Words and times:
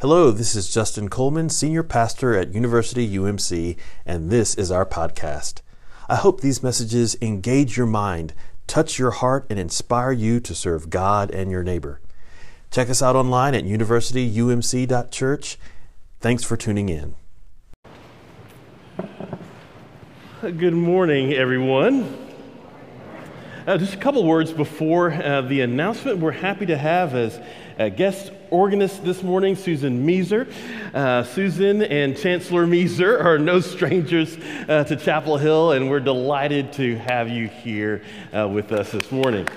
Hello, 0.00 0.30
this 0.30 0.56
is 0.56 0.72
Justin 0.72 1.10
Coleman, 1.10 1.50
Senior 1.50 1.82
Pastor 1.82 2.34
at 2.34 2.54
University 2.54 3.06
UMC, 3.18 3.76
and 4.06 4.30
this 4.30 4.54
is 4.54 4.70
our 4.70 4.86
podcast. 4.86 5.60
I 6.08 6.16
hope 6.16 6.40
these 6.40 6.62
messages 6.62 7.18
engage 7.20 7.76
your 7.76 7.84
mind, 7.84 8.32
touch 8.66 8.98
your 8.98 9.10
heart, 9.10 9.44
and 9.50 9.58
inspire 9.58 10.12
you 10.12 10.40
to 10.40 10.54
serve 10.54 10.88
God 10.88 11.30
and 11.30 11.50
your 11.50 11.62
neighbor. 11.62 12.00
Check 12.70 12.88
us 12.88 13.02
out 13.02 13.14
online 13.14 13.54
at 13.54 13.64
universityumc.church. 13.64 15.58
Thanks 16.18 16.44
for 16.44 16.56
tuning 16.56 16.88
in. 16.88 17.14
Good 20.40 20.72
morning, 20.72 21.34
everyone. 21.34 22.28
Uh, 23.66 23.76
just 23.76 23.92
a 23.92 23.98
couple 23.98 24.24
words 24.24 24.54
before 24.54 25.12
uh, 25.12 25.42
the 25.42 25.60
announcement. 25.60 26.18
We're 26.18 26.32
happy 26.32 26.64
to 26.64 26.78
have 26.78 27.14
as 27.14 27.38
a 27.80 27.88
guest 27.88 28.30
organist 28.50 29.02
this 29.06 29.22
morning 29.22 29.56
Susan 29.56 30.06
Moeser. 30.06 30.46
Uh, 30.92 31.22
Susan 31.22 31.82
and 31.82 32.14
Chancellor 32.14 32.66
Moeser 32.66 33.18
are 33.24 33.38
no 33.38 33.58
strangers 33.60 34.36
uh, 34.68 34.84
to 34.84 34.96
Chapel 34.96 35.38
Hill, 35.38 35.72
and 35.72 35.88
we're 35.88 35.98
delighted 35.98 36.74
to 36.74 36.98
have 36.98 37.30
you 37.30 37.48
here 37.48 38.02
uh, 38.36 38.46
with 38.46 38.70
us 38.72 38.92
this 38.92 39.10
morning. 39.10 39.48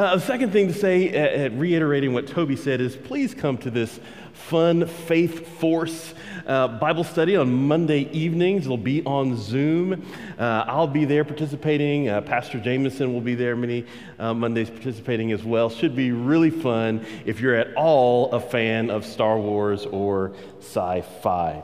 Uh, 0.00 0.16
the 0.16 0.22
second 0.22 0.50
thing 0.50 0.66
to 0.66 0.72
say, 0.72 1.44
uh, 1.44 1.50
reiterating 1.50 2.14
what 2.14 2.26
Toby 2.26 2.56
said, 2.56 2.80
is 2.80 2.96
please 2.96 3.34
come 3.34 3.58
to 3.58 3.70
this 3.70 4.00
fun 4.32 4.86
Faith 4.86 5.46
Force 5.58 6.14
uh, 6.46 6.68
Bible 6.68 7.04
study 7.04 7.36
on 7.36 7.52
Monday 7.68 8.08
evenings. 8.10 8.64
It'll 8.64 8.78
be 8.78 9.04
on 9.04 9.36
Zoom. 9.36 10.02
Uh, 10.38 10.64
I'll 10.66 10.86
be 10.86 11.04
there 11.04 11.22
participating. 11.22 12.08
Uh, 12.08 12.22
Pastor 12.22 12.58
Jameson 12.58 13.12
will 13.12 13.20
be 13.20 13.34
there 13.34 13.54
many 13.54 13.84
uh, 14.18 14.32
Mondays 14.32 14.70
participating 14.70 15.32
as 15.32 15.44
well. 15.44 15.68
Should 15.68 15.94
be 15.94 16.12
really 16.12 16.48
fun 16.48 17.04
if 17.26 17.38
you're 17.38 17.56
at 17.56 17.74
all 17.76 18.32
a 18.32 18.40
fan 18.40 18.88
of 18.88 19.04
Star 19.04 19.38
Wars 19.38 19.84
or 19.84 20.32
sci 20.60 21.02
fi. 21.22 21.62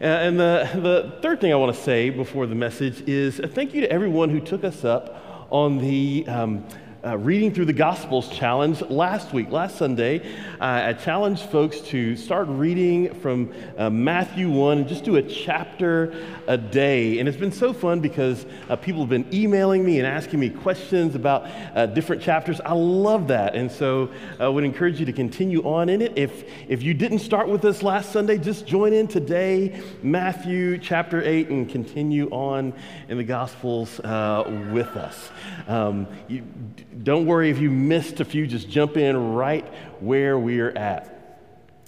Uh, 0.00 0.04
and 0.04 0.40
the, 0.40 0.70
the 0.76 1.20
third 1.20 1.42
thing 1.42 1.52
I 1.52 1.56
want 1.56 1.76
to 1.76 1.82
say 1.82 2.08
before 2.08 2.46
the 2.46 2.54
message 2.54 3.06
is 3.06 3.38
thank 3.52 3.74
you 3.74 3.82
to 3.82 3.92
everyone 3.92 4.30
who 4.30 4.40
took 4.40 4.64
us 4.64 4.86
up 4.86 5.46
on 5.50 5.76
the 5.76 6.26
um, 6.28 6.66
uh, 7.08 7.16
reading 7.16 7.54
through 7.54 7.64
the 7.64 7.72
Gospels 7.72 8.28
challenge 8.28 8.82
last 8.82 9.32
week, 9.32 9.50
last 9.50 9.78
Sunday. 9.78 10.20
Uh, 10.60 10.88
I 10.88 10.92
challenged 10.92 11.44
folks 11.44 11.80
to 11.80 12.14
start 12.16 12.48
reading 12.48 13.14
from 13.14 13.54
uh, 13.78 13.88
Matthew 13.88 14.50
1 14.50 14.78
and 14.78 14.88
just 14.88 15.04
do 15.04 15.16
a 15.16 15.22
chapter 15.22 16.12
a 16.46 16.58
day. 16.58 17.18
And 17.18 17.26
it's 17.26 17.38
been 17.38 17.52
so 17.52 17.72
fun 17.72 18.00
because 18.00 18.44
uh, 18.68 18.76
people 18.76 19.00
have 19.00 19.08
been 19.08 19.26
emailing 19.32 19.86
me 19.86 19.98
and 19.98 20.06
asking 20.06 20.40
me 20.40 20.50
questions 20.50 21.14
about 21.14 21.46
uh, 21.74 21.86
different 21.86 22.20
chapters. 22.20 22.60
I 22.60 22.74
love 22.74 23.28
that. 23.28 23.54
And 23.54 23.72
so 23.72 24.10
I 24.38 24.48
would 24.48 24.64
encourage 24.64 25.00
you 25.00 25.06
to 25.06 25.12
continue 25.12 25.62
on 25.62 25.88
in 25.88 26.02
it. 26.02 26.12
If, 26.18 26.44
if 26.68 26.82
you 26.82 26.92
didn't 26.92 27.20
start 27.20 27.48
with 27.48 27.64
us 27.64 27.82
last 27.82 28.12
Sunday, 28.12 28.36
just 28.36 28.66
join 28.66 28.92
in 28.92 29.08
today, 29.08 29.82
Matthew 30.02 30.76
chapter 30.76 31.22
8, 31.22 31.48
and 31.48 31.70
continue 31.70 32.28
on 32.28 32.74
in 33.08 33.16
the 33.16 33.24
Gospels 33.24 33.98
uh, 34.00 34.68
with 34.72 34.94
us. 34.96 35.30
Um, 35.68 36.06
you, 36.28 36.44
don't 37.02 37.26
worry 37.26 37.50
if 37.50 37.58
you 37.58 37.70
missed 37.70 38.20
a 38.20 38.24
few, 38.24 38.46
just 38.46 38.68
jump 38.68 38.96
in 38.96 39.34
right 39.34 39.66
where 40.00 40.38
we're 40.38 40.70
at. 40.70 41.17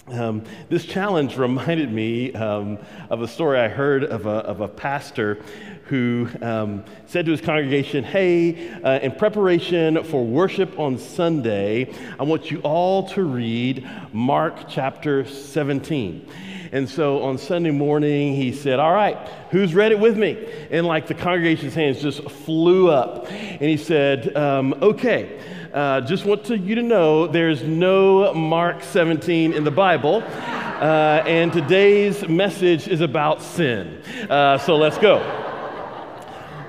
Um, 0.07 0.43
this 0.67 0.85
challenge 0.85 1.37
reminded 1.37 1.91
me 1.91 2.33
um, 2.33 2.79
of 3.09 3.21
a 3.21 3.27
story 3.27 3.59
I 3.59 3.67
heard 3.67 4.03
of 4.03 4.25
a, 4.25 4.29
of 4.29 4.59
a 4.61 4.67
pastor 4.67 5.43
who 5.85 6.27
um, 6.41 6.83
said 7.05 7.25
to 7.25 7.31
his 7.31 7.41
congregation, 7.41 8.03
Hey, 8.03 8.71
uh, 8.81 8.99
in 8.99 9.11
preparation 9.11 10.03
for 10.03 10.25
worship 10.25 10.79
on 10.79 10.97
Sunday, 10.97 11.93
I 12.19 12.23
want 12.23 12.49
you 12.49 12.59
all 12.61 13.09
to 13.09 13.23
read 13.23 13.87
Mark 14.11 14.67
chapter 14.67 15.25
17. 15.25 16.27
And 16.71 16.89
so 16.89 17.23
on 17.23 17.37
Sunday 17.37 17.71
morning, 17.71 18.33
he 18.33 18.53
said, 18.53 18.79
All 18.79 18.93
right, 18.93 19.17
who's 19.51 19.75
read 19.75 19.91
it 19.91 19.99
with 19.99 20.17
me? 20.17 20.47
And 20.71 20.87
like 20.87 21.07
the 21.07 21.13
congregation's 21.13 21.75
hands 21.75 22.01
just 22.01 22.23
flew 22.29 22.89
up. 22.89 23.29
And 23.29 23.61
he 23.61 23.77
said, 23.77 24.35
um, 24.35 24.73
Okay, 24.81 25.39
uh, 25.73 26.01
just 26.01 26.25
want 26.25 26.43
to, 26.45 26.57
you 26.57 26.75
to 26.75 26.81
know 26.81 27.27
there's 27.27 27.63
no 27.63 28.33
Mark 28.33 28.83
17 28.83 29.53
in 29.53 29.63
the 29.63 29.71
Bible. 29.71 30.21
Uh, 30.21 31.23
and 31.25 31.53
today's 31.53 32.27
message 32.27 32.87
is 32.87 33.01
about 33.01 33.41
sin. 33.41 34.01
Uh, 34.29 34.57
so 34.57 34.75
let's 34.75 34.97
go. 34.97 35.19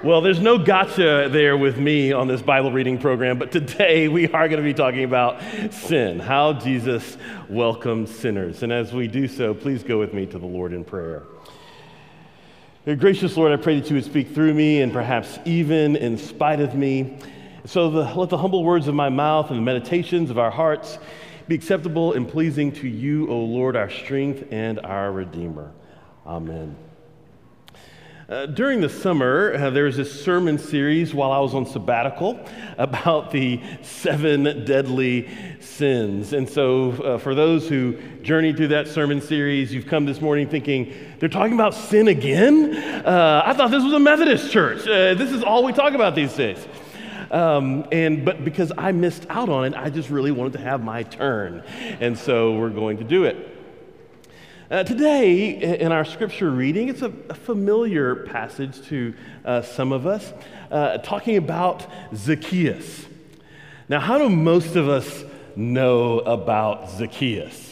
Well, 0.04 0.20
there's 0.20 0.40
no 0.40 0.58
gotcha 0.58 1.28
there 1.30 1.56
with 1.56 1.78
me 1.78 2.12
on 2.12 2.28
this 2.28 2.42
Bible 2.42 2.70
reading 2.72 2.98
program, 2.98 3.38
but 3.38 3.50
today 3.50 4.08
we 4.08 4.28
are 4.28 4.48
going 4.48 4.60
to 4.60 4.64
be 4.64 4.74
talking 4.74 5.04
about 5.04 5.40
sin, 5.72 6.20
how 6.20 6.52
Jesus 6.52 7.16
welcomes 7.48 8.14
sinners. 8.14 8.62
And 8.62 8.72
as 8.72 8.92
we 8.92 9.08
do 9.08 9.26
so, 9.26 9.54
please 9.54 9.82
go 9.82 9.98
with 9.98 10.12
me 10.12 10.26
to 10.26 10.38
the 10.38 10.46
Lord 10.46 10.72
in 10.72 10.84
prayer. 10.84 11.22
Gracious 12.84 13.36
Lord, 13.36 13.52
I 13.52 13.62
pray 13.62 13.78
that 13.78 13.88
you 13.90 13.96
would 13.96 14.04
speak 14.04 14.34
through 14.34 14.54
me 14.54 14.82
and 14.82 14.92
perhaps 14.92 15.38
even 15.44 15.96
in 15.96 16.18
spite 16.18 16.60
of 16.60 16.74
me. 16.74 17.18
So 17.64 17.90
the, 17.90 18.12
let 18.16 18.28
the 18.28 18.38
humble 18.38 18.64
words 18.64 18.88
of 18.88 18.94
my 18.94 19.08
mouth 19.08 19.50
and 19.50 19.58
the 19.58 19.62
meditations 19.62 20.30
of 20.30 20.38
our 20.38 20.50
hearts 20.50 20.98
be 21.46 21.54
acceptable 21.54 22.12
and 22.12 22.28
pleasing 22.28 22.72
to 22.72 22.88
you, 22.88 23.28
O 23.28 23.38
Lord, 23.38 23.76
our 23.76 23.88
strength 23.88 24.48
and 24.50 24.80
our 24.80 25.12
Redeemer. 25.12 25.70
Amen. 26.26 26.74
Uh, 28.28 28.46
during 28.46 28.80
the 28.80 28.88
summer, 28.88 29.52
uh, 29.54 29.70
there 29.70 29.84
was 29.84 29.96
this 29.96 30.24
sermon 30.24 30.56
series 30.56 31.12
while 31.12 31.32
I 31.32 31.38
was 31.38 31.54
on 31.54 31.66
sabbatical 31.66 32.40
about 32.78 33.30
the 33.30 33.60
seven 33.82 34.64
deadly 34.64 35.28
sins. 35.60 36.32
And 36.32 36.48
so, 36.48 36.92
uh, 36.92 37.18
for 37.18 37.34
those 37.34 37.68
who 37.68 37.96
journeyed 38.22 38.56
through 38.56 38.68
that 38.68 38.88
sermon 38.88 39.20
series, 39.20 39.74
you've 39.74 39.86
come 39.86 40.06
this 40.06 40.20
morning 40.20 40.48
thinking, 40.48 40.94
they're 41.18 41.28
talking 41.28 41.54
about 41.54 41.74
sin 41.74 42.08
again? 42.08 42.74
Uh, 42.74 43.42
I 43.44 43.52
thought 43.52 43.70
this 43.70 43.84
was 43.84 43.92
a 43.92 44.00
Methodist 44.00 44.50
church. 44.50 44.80
Uh, 44.80 45.14
this 45.14 45.30
is 45.30 45.42
all 45.42 45.62
we 45.62 45.72
talk 45.72 45.92
about 45.92 46.14
these 46.14 46.32
days. 46.34 46.66
Um, 47.32 47.86
and 47.90 48.24
but 48.24 48.44
because 48.44 48.72
I 48.76 48.92
missed 48.92 49.26
out 49.30 49.48
on 49.48 49.64
it, 49.64 49.74
I 49.74 49.88
just 49.90 50.10
really 50.10 50.30
wanted 50.30 50.52
to 50.52 50.60
have 50.60 50.84
my 50.84 51.02
turn. 51.02 51.64
And 51.98 52.16
so 52.16 52.56
we're 52.58 52.70
going 52.70 52.98
to 52.98 53.04
do 53.04 53.24
it. 53.24 53.48
Uh, 54.70 54.84
today, 54.84 55.50
in 55.80 55.92
our 55.92 56.04
scripture 56.04 56.50
reading, 56.50 56.88
it's 56.88 57.02
a, 57.02 57.12
a 57.28 57.34
familiar 57.34 58.16
passage 58.16 58.80
to 58.86 59.14
uh, 59.44 59.60
some 59.60 59.92
of 59.92 60.06
us, 60.06 60.32
uh, 60.70 60.98
talking 60.98 61.36
about 61.36 61.86
Zacchaeus. 62.14 63.06
Now, 63.88 64.00
how 64.00 64.16
do 64.16 64.30
most 64.30 64.76
of 64.76 64.88
us 64.88 65.24
know 65.56 66.20
about 66.20 66.90
Zacchaeus? 66.90 67.71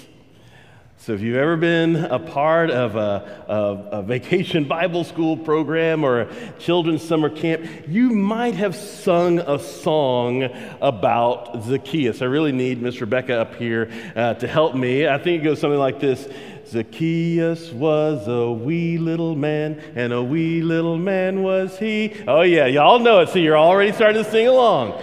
So, 1.03 1.15
if 1.15 1.22
you've 1.22 1.38
ever 1.38 1.56
been 1.56 1.97
a 1.97 2.19
part 2.19 2.71
of 2.71 2.94
a, 2.94 3.47
a, 3.49 4.00
a, 4.00 4.03
vacation 4.03 4.65
Bible 4.65 5.03
school 5.03 5.34
program 5.34 6.05
or 6.05 6.21
a 6.21 6.53
children's 6.59 7.03
summer 7.03 7.31
camp, 7.31 7.65
you 7.88 8.11
might 8.11 8.55
have 8.56 8.77
sung 8.77 9.39
a 9.39 9.59
song 9.59 10.43
about 10.83 11.62
Zacchaeus. 11.62 12.21
I 12.21 12.27
really 12.27 12.53
need 12.53 12.83
Miss 12.83 13.00
Rebecca 13.00 13.41
up 13.41 13.55
here 13.55 13.91
uh, 14.15 14.34
to 14.34 14.47
help 14.47 14.75
me. 14.75 15.09
I 15.09 15.16
think 15.16 15.41
it 15.41 15.44
goes 15.47 15.59
something 15.59 15.78
like 15.81 16.00
this 16.00 16.28
Zacchaeus 16.66 17.72
was 17.72 18.28
a 18.28 18.53
wee 18.53 18.99
little 18.99 19.34
man, 19.34 19.81
and 19.94 20.12
a 20.12 20.22
wee 20.22 20.60
little 20.60 20.99
man 20.99 21.43
was 21.43 21.78
he. 21.78 22.15
Oh, 22.28 22.43
yeah, 22.43 22.66
y'all 22.66 22.99
know 22.99 23.21
it, 23.21 23.31
so 23.31 23.39
you're 23.39 23.56
already 23.56 23.93
starting 23.93 24.22
to 24.22 24.31
sing 24.31 24.49
along. 24.49 25.03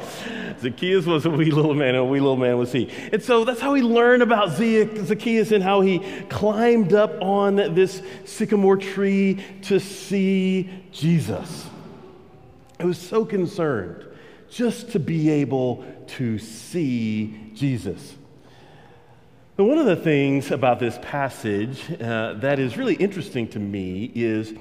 Zacchaeus 0.59 1.06
was 1.06 1.25
a 1.25 1.29
wee 1.29 1.51
little 1.51 1.73
man, 1.73 1.90
and 1.90 1.97
a 1.97 2.06
wee 2.06 2.19
little 2.19 2.38
man 2.38 2.57
was 2.57 2.72
he. 2.72 2.90
And 3.12 3.22
so 3.22 3.45
that's 3.45 3.62
how 3.62 3.73
we 3.73 3.81
learn 3.81 4.22
about 4.22 4.57
Zacchaeus 4.57 5.51
and 5.51 5.63
how 5.63 5.81
he 5.81 6.00
climbed 6.29 6.94
up 6.94 7.22
on 7.22 7.56
this 7.56 8.01
sycamore 8.25 8.78
tree 8.78 9.44
to 9.63 9.79
see 9.79 10.69
Jesus. 10.91 11.68
I 12.79 12.85
was 12.85 12.97
so 12.97 13.25
concerned 13.25 14.06
just 14.50 14.91
to 14.91 15.00
be 15.00 15.29
able 15.29 15.86
to 16.07 16.39
see 16.39 17.51
Jesus. 17.54 18.15
But 19.56 19.65
one 19.65 19.80
of 19.80 19.88
the 19.88 19.95
things 19.95 20.51
about 20.51 20.80
this 20.80 21.00
passage 21.01 21.83
uh, 22.00 22.33
that 22.36 22.59
is 22.59 22.77
really 22.77 22.94
interesting 22.95 23.48
to 23.50 23.59
me 23.59 24.12
is 24.13 24.54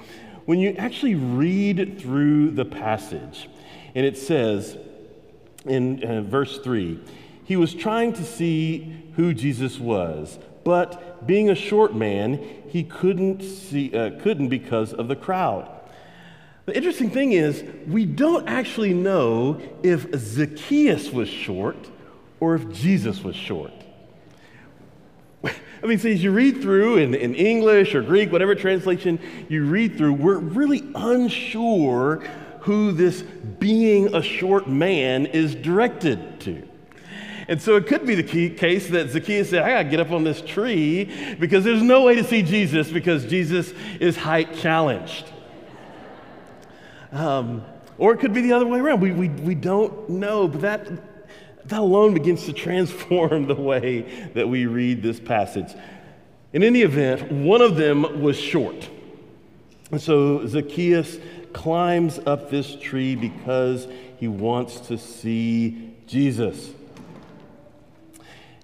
when 0.47 0.59
you 0.59 0.71
actually 0.79 1.17
read 1.17 2.01
through 2.01 2.53
the 2.53 2.65
passage, 2.65 3.49
and 3.95 4.07
it 4.07 4.17
says 4.17 4.79
in 5.69 6.03
uh, 6.05 6.23
verse 6.23 6.59
3 6.59 7.01
he 7.47 7.55
was 7.55 7.73
trying 7.73 8.13
to 8.13 8.25
see 8.25 8.93
who 9.15 9.33
Jesus 9.33 9.79
was, 9.79 10.37
but 10.65 11.25
being 11.29 11.49
a 11.49 11.55
short 11.55 11.95
man, 11.95 12.45
he 12.69 12.83
couldn't, 12.83 13.41
see, 13.41 13.97
uh, 13.97 14.19
couldn't 14.21 14.49
because 14.49 14.93
of 14.93 15.07
the 15.07 15.15
crowd. 15.15 15.71
The 16.67 16.77
interesting 16.77 17.09
thing 17.09 17.33
is, 17.33 17.63
we 17.87 18.05
don't 18.05 18.49
actually 18.49 18.95
know 18.95 19.61
if 19.85 20.13
Zacchaeus 20.13 21.13
was 21.13 21.29
short 21.29 21.77
or 22.41 22.57
if 22.57 22.69
Jesus 22.73 23.23
was 23.23 23.37
short. 23.37 23.73
I 25.45 25.87
mean, 25.87 26.01
so 26.01 26.09
as 26.09 26.25
you 26.25 26.33
read 26.33 26.61
through 26.61 26.97
in, 26.97 27.15
in 27.15 27.37
English 27.37 27.95
or 27.95 28.03
Greek, 28.03 28.33
whatever 28.33 28.57
translation 28.57 29.21
you 29.49 29.65
read 29.65 29.97
through, 29.97 30.15
we're 30.15 30.39
really 30.39 30.83
unsure 30.97 32.25
who 32.67 32.91
this 32.91 33.23
being 33.61 34.13
a 34.13 34.21
short 34.21 34.69
man 34.69 35.25
is 35.27 35.55
directed 35.55 36.41
to. 36.41 36.67
And 37.47 37.63
so 37.63 37.77
it 37.77 37.87
could 37.87 38.05
be 38.05 38.17
the 38.17 38.51
case 38.51 38.89
that 38.89 39.11
Zacchaeus 39.11 39.51
said, 39.51 39.63
I 39.63 39.69
got 39.71 39.83
to 39.85 39.89
get 39.89 40.01
up 40.01 40.11
on 40.11 40.25
this 40.25 40.41
tree 40.41 41.37
because 41.39 41.63
there's 41.63 41.83
no 41.83 42.03
way 42.03 42.17
to 42.17 42.25
see 42.25 42.43
Jesus 42.43 42.91
because 42.91 43.25
Jesus 43.25 43.73
is 44.01 44.17
height 44.17 44.57
challenged. 44.57 45.31
Um, 47.13 47.65
or 47.99 48.13
it 48.13 48.19
could 48.19 48.35
be 48.35 48.41
the 48.41 48.53
other 48.53 48.67
way 48.67 48.81
around. 48.81 49.01
We, 49.01 49.13
we, 49.13 49.29
we 49.29 49.55
don't 49.55 50.11
know, 50.11 50.49
but 50.49 50.61
that, 50.63 50.89
that 51.69 51.79
alone 51.79 52.15
begins 52.15 52.47
to 52.47 52.53
transform 52.53 53.47
the 53.47 53.55
way 53.55 54.29
that 54.35 54.49
we 54.49 54.67
read 54.67 55.05
this 55.05 55.21
passage. 55.21 55.73
In 56.53 56.65
any 56.65 56.83
event, 56.83 57.31
one 57.31 57.61
of 57.61 57.77
them 57.77 58.21
was 58.21 58.37
short. 58.37 58.91
And 59.93 60.03
so 60.03 60.45
Zacchaeus 60.49 61.19
climbs 61.57 62.19
up 62.27 62.51
this 62.51 62.77
tree 62.77 63.17
because 63.17 63.89
he 64.19 64.29
wants 64.29 64.79
to 64.81 64.99
see 64.99 65.95
Jesus. 66.07 66.71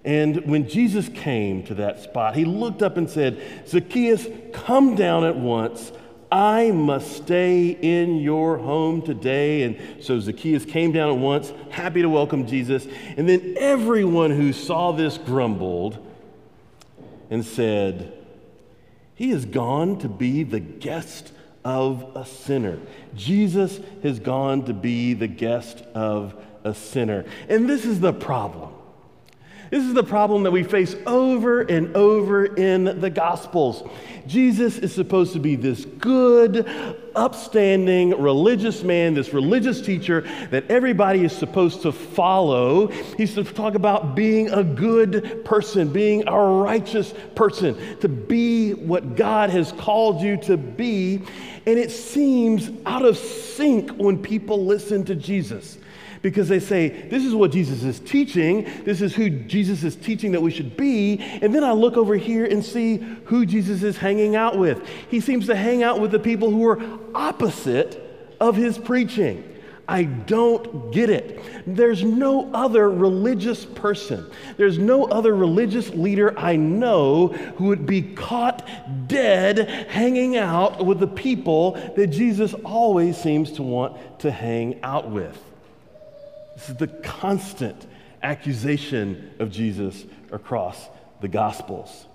And 0.04 0.44
when 0.44 0.68
Jesus 0.68 1.08
came 1.08 1.62
to 1.64 1.74
that 1.76 2.00
spot, 2.00 2.36
he 2.36 2.44
looked 2.44 2.82
up 2.82 2.98
and 2.98 3.08
said, 3.08 3.40
Zacchaeus, 3.66 4.26
come 4.52 4.94
down 4.94 5.24
at 5.24 5.36
once. 5.36 5.90
I 6.30 6.70
must 6.70 7.16
stay 7.16 7.68
in 7.70 8.18
your 8.18 8.58
home 8.58 9.00
today. 9.00 9.62
And 9.62 10.04
so 10.04 10.20
Zacchaeus 10.20 10.66
came 10.66 10.92
down 10.92 11.10
at 11.10 11.18
once, 11.18 11.50
happy 11.70 12.02
to 12.02 12.10
welcome 12.10 12.46
Jesus. 12.46 12.86
And 13.16 13.26
then 13.26 13.54
everyone 13.58 14.32
who 14.32 14.52
saw 14.52 14.92
this 14.92 15.16
grumbled 15.16 15.98
and 17.30 17.42
said, 17.42 18.12
He 19.14 19.30
has 19.30 19.46
gone 19.46 19.98
to 20.00 20.08
be 20.08 20.42
the 20.42 20.60
guest 20.60 21.32
of 21.64 22.16
a 22.16 22.24
sinner. 22.24 22.78
Jesus 23.14 23.80
has 24.02 24.18
gone 24.18 24.64
to 24.64 24.74
be 24.74 25.14
the 25.14 25.28
guest 25.28 25.82
of 25.94 26.34
a 26.64 26.74
sinner. 26.74 27.24
And 27.48 27.68
this 27.68 27.84
is 27.84 28.00
the 28.00 28.12
problem. 28.12 28.70
This 29.72 29.84
is 29.84 29.94
the 29.94 30.04
problem 30.04 30.42
that 30.42 30.50
we 30.50 30.64
face 30.64 30.94
over 31.06 31.62
and 31.62 31.96
over 31.96 32.44
in 32.44 33.00
the 33.00 33.08
Gospels. 33.08 33.82
Jesus 34.26 34.76
is 34.76 34.94
supposed 34.94 35.32
to 35.32 35.38
be 35.38 35.56
this 35.56 35.86
good, 35.86 36.68
upstanding 37.16 38.10
religious 38.20 38.82
man, 38.82 39.14
this 39.14 39.32
religious 39.32 39.80
teacher 39.80 40.28
that 40.50 40.70
everybody 40.70 41.24
is 41.24 41.32
supposed 41.32 41.80
to 41.82 41.92
follow. 41.92 42.88
He's 43.16 43.34
to 43.36 43.44
talk 43.44 43.74
about 43.74 44.14
being 44.14 44.50
a 44.50 44.62
good 44.62 45.42
person, 45.46 45.90
being 45.90 46.28
a 46.28 46.38
righteous 46.38 47.14
person, 47.34 47.98
to 48.00 48.10
be 48.10 48.74
what 48.74 49.16
God 49.16 49.48
has 49.48 49.72
called 49.72 50.20
you 50.20 50.36
to 50.42 50.58
be. 50.58 51.22
And 51.64 51.78
it 51.78 51.90
seems 51.90 52.70
out 52.84 53.06
of 53.06 53.16
sync 53.16 53.90
when 53.92 54.22
people 54.22 54.66
listen 54.66 55.02
to 55.06 55.14
Jesus 55.14 55.78
because 56.22 56.48
they 56.48 56.60
say, 56.60 56.88
This 56.88 57.24
is 57.24 57.34
what 57.34 57.50
Jesus 57.50 57.82
is 57.82 58.00
teaching. 58.00 58.64
This 58.84 59.02
is 59.02 59.14
who 59.14 59.28
Jesus 59.28 59.82
is 59.82 59.96
teaching 59.96 60.32
that 60.32 60.40
we 60.40 60.50
should 60.50 60.76
be. 60.76 61.18
And 61.18 61.54
then 61.54 61.64
I 61.64 61.72
look 61.72 61.96
over 61.96 62.16
here 62.16 62.44
and 62.44 62.64
see 62.64 62.96
who 63.24 63.44
Jesus 63.44 63.82
is 63.82 63.98
hanging 63.98 64.36
out 64.36 64.56
with. 64.56 64.88
He 65.08 65.20
seems 65.20 65.46
to 65.46 65.56
hang 65.56 65.82
out 65.82 66.00
with 66.00 66.12
the 66.12 66.18
people 66.18 66.50
who 66.50 66.66
are 66.66 66.80
opposite 67.14 68.36
of 68.40 68.56
his 68.56 68.78
preaching. 68.78 69.48
I 69.88 70.04
don't 70.04 70.92
get 70.92 71.10
it. 71.10 71.42
There's 71.66 72.04
no 72.04 72.50
other 72.54 72.88
religious 72.88 73.64
person, 73.64 74.30
there's 74.56 74.78
no 74.78 75.04
other 75.06 75.34
religious 75.34 75.90
leader 75.90 76.38
I 76.38 76.56
know 76.56 77.28
who 77.28 77.66
would 77.66 77.84
be 77.84 78.02
caught 78.14 78.66
dead 79.08 79.68
hanging 79.90 80.36
out 80.36 80.86
with 80.86 81.00
the 81.00 81.08
people 81.08 81.72
that 81.96 82.06
Jesus 82.06 82.54
always 82.64 83.18
seems 83.18 83.52
to 83.52 83.62
want 83.62 84.20
to 84.20 84.30
hang 84.30 84.80
out 84.82 85.10
with. 85.10 85.38
This 86.62 86.70
is 86.70 86.76
the 86.76 86.86
constant 86.86 87.88
accusation 88.22 89.32
of 89.40 89.50
Jesus 89.50 90.04
across 90.30 90.88
the 91.20 91.26
Gospels. 91.26 92.06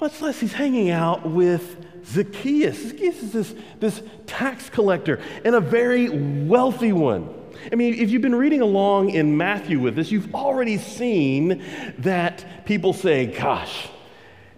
Much 0.00 0.22
less 0.22 0.40
he's 0.40 0.54
hanging 0.54 0.88
out 0.88 1.28
with 1.28 1.76
Zacchaeus. 2.06 2.88
Zacchaeus 2.88 3.22
is 3.22 3.32
this, 3.32 3.54
this 3.80 4.02
tax 4.26 4.70
collector 4.70 5.20
and 5.44 5.56
a 5.56 5.60
very 5.60 6.08
wealthy 6.08 6.92
one. 6.92 7.28
I 7.70 7.74
mean, 7.74 7.92
if 7.92 8.08
you've 8.08 8.22
been 8.22 8.34
reading 8.34 8.62
along 8.62 9.10
in 9.10 9.36
Matthew 9.36 9.78
with 9.78 9.98
us, 9.98 10.10
you've 10.10 10.34
already 10.34 10.78
seen 10.78 11.62
that 11.98 12.64
people 12.64 12.94
say, 12.94 13.26
gosh, 13.26 13.88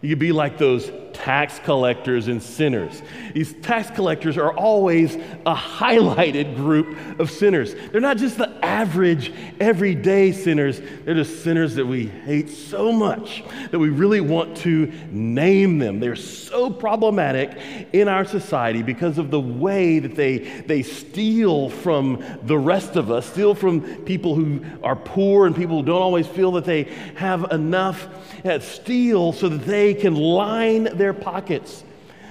you 0.01 0.11
could 0.11 0.21
be 0.21 0.31
like 0.31 0.59
those 0.59 0.93
tax 1.12 1.59
collectors 1.61 2.29
and 2.29 2.43
sinners. 2.43 3.03
These 3.35 3.55
tax 3.62 3.91
collectors 3.91 4.39
are 4.39 4.53
always 4.53 5.17
a 5.47 5.55
highlighted 5.55 6.57
group 6.57 7.21
of 7.21 7.31
sinners. 7.31 7.75
They're 7.93 8.01
not 8.01 8.17
just 8.17 8.39
the 8.39 8.51
average, 8.65 9.33
everyday 9.61 10.33
sinners, 10.33 10.81
they're 11.05 11.15
just 11.15 11.43
sinners 11.43 11.75
that 11.75 11.87
we 11.87 12.07
hate 12.07 12.51
so 12.51 12.93
much 12.93 13.45
that 13.71 13.79
we 13.79 13.89
really 13.89 14.21
want 14.21 14.57
to 14.59 14.93
name 15.11 15.79
them. 15.79 16.01
They're 16.01 16.17
so 16.17 16.71
problematic 16.71 17.57
in 17.93 18.09
our 18.09 18.25
society 18.25 18.83
because 18.83 19.19
of 19.19 19.31
the 19.31 19.41
way 19.41 19.99
that 19.99 20.15
they, 20.15 20.39
they 20.39 20.83
steal 20.83 21.69
from 21.69 22.25
the 22.43 22.59
rest 22.59 22.97
of 22.97 23.11
us, 23.11 23.27
steal 23.27 23.55
from 23.55 24.05
people 24.05 24.35
who 24.35 24.65
are 24.83 24.97
poor 24.97 25.47
and 25.47 25.55
people 25.55 25.79
who 25.79 25.85
don't 25.85 26.03
always 26.03 26.27
feel 26.27 26.53
that 26.53 26.65
they 26.65 26.85
have 27.17 27.51
enough, 27.53 28.09
uh, 28.45 28.59
steal 28.59 29.33
so 29.33 29.49
that 29.49 29.65
they 29.67 29.95
can 29.95 30.15
line 30.15 30.85
their 31.00 31.14
pockets. 31.14 31.82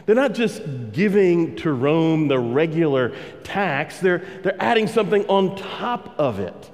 They're 0.05 0.15
not 0.15 0.33
just 0.33 0.61
giving 0.91 1.55
to 1.57 1.71
Rome 1.71 2.27
the 2.29 2.39
regular 2.39 3.15
tax, 3.43 3.99
they're, 3.99 4.23
they're 4.43 4.61
adding 4.61 4.87
something 4.87 5.25
on 5.27 5.55
top 5.55 6.15
of 6.17 6.39
it. 6.39 6.71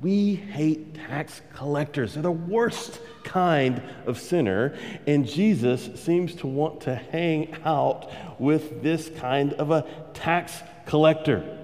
We 0.00 0.34
hate 0.34 0.94
tax 0.94 1.40
collectors. 1.54 2.14
They're 2.14 2.22
the 2.22 2.30
worst 2.30 3.00
kind 3.22 3.80
of 4.06 4.18
sinner, 4.18 4.76
and 5.06 5.26
Jesus 5.26 5.88
seems 6.00 6.34
to 6.36 6.46
want 6.46 6.82
to 6.82 6.94
hang 6.94 7.56
out 7.64 8.10
with 8.40 8.82
this 8.82 9.10
kind 9.16 9.52
of 9.54 9.70
a 9.70 9.86
tax 10.12 10.62
collector. 10.86 11.58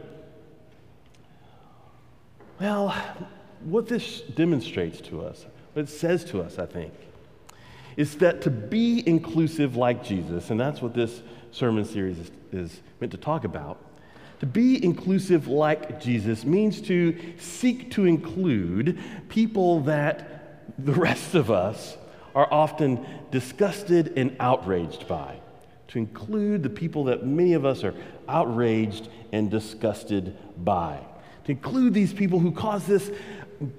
Well, 2.61 2.95
what 3.65 3.89
this 3.89 4.21
demonstrates 4.21 5.01
to 5.03 5.23
us, 5.23 5.45
what 5.73 5.83
it 5.83 5.89
says 5.89 6.25
to 6.27 6.43
us, 6.43 6.59
I 6.59 6.67
think, 6.67 6.93
is 7.97 8.17
that 8.17 8.43
to 8.43 8.51
be 8.51 9.07
inclusive 9.07 9.77
like 9.77 10.05
Jesus, 10.05 10.51
and 10.51 10.59
that's 10.59 10.81
what 10.81 10.95
this 10.95 11.23
sermon 11.53 11.85
series 11.85 12.19
is, 12.19 12.31
is 12.53 12.81
meant 13.01 13.13
to 13.13 13.19
talk 13.19 13.45
about, 13.45 13.79
to 14.41 14.47
be 14.47 14.83
inclusive 14.83 15.49
like 15.49 16.01
Jesus 16.01 16.45
means 16.45 16.81
to 16.83 17.19
seek 17.39 17.91
to 17.93 18.07
include 18.07 18.99
people 19.29 19.81
that 19.81 20.75
the 20.79 20.95
rest 20.95 21.35
of 21.35 21.51
us 21.51 21.97
are 22.35 22.49
often 22.51 23.05
disgusted 23.31 24.15
and 24.17 24.35
outraged 24.41 25.07
by. 25.07 25.37
To 25.89 25.99
include 25.99 26.63
the 26.63 26.71
people 26.71 27.05
that 27.05 27.27
many 27.27 27.53
of 27.53 27.67
us 27.67 27.85
are 27.85 27.95
outraged 28.29 29.09
and 29.33 29.51
disgusted 29.51 30.37
by. 30.65 31.01
To 31.45 31.53
include 31.53 31.93
these 31.93 32.15
people 32.15 32.39
who 32.39 32.53
cause 32.53 32.87
this 32.87 33.11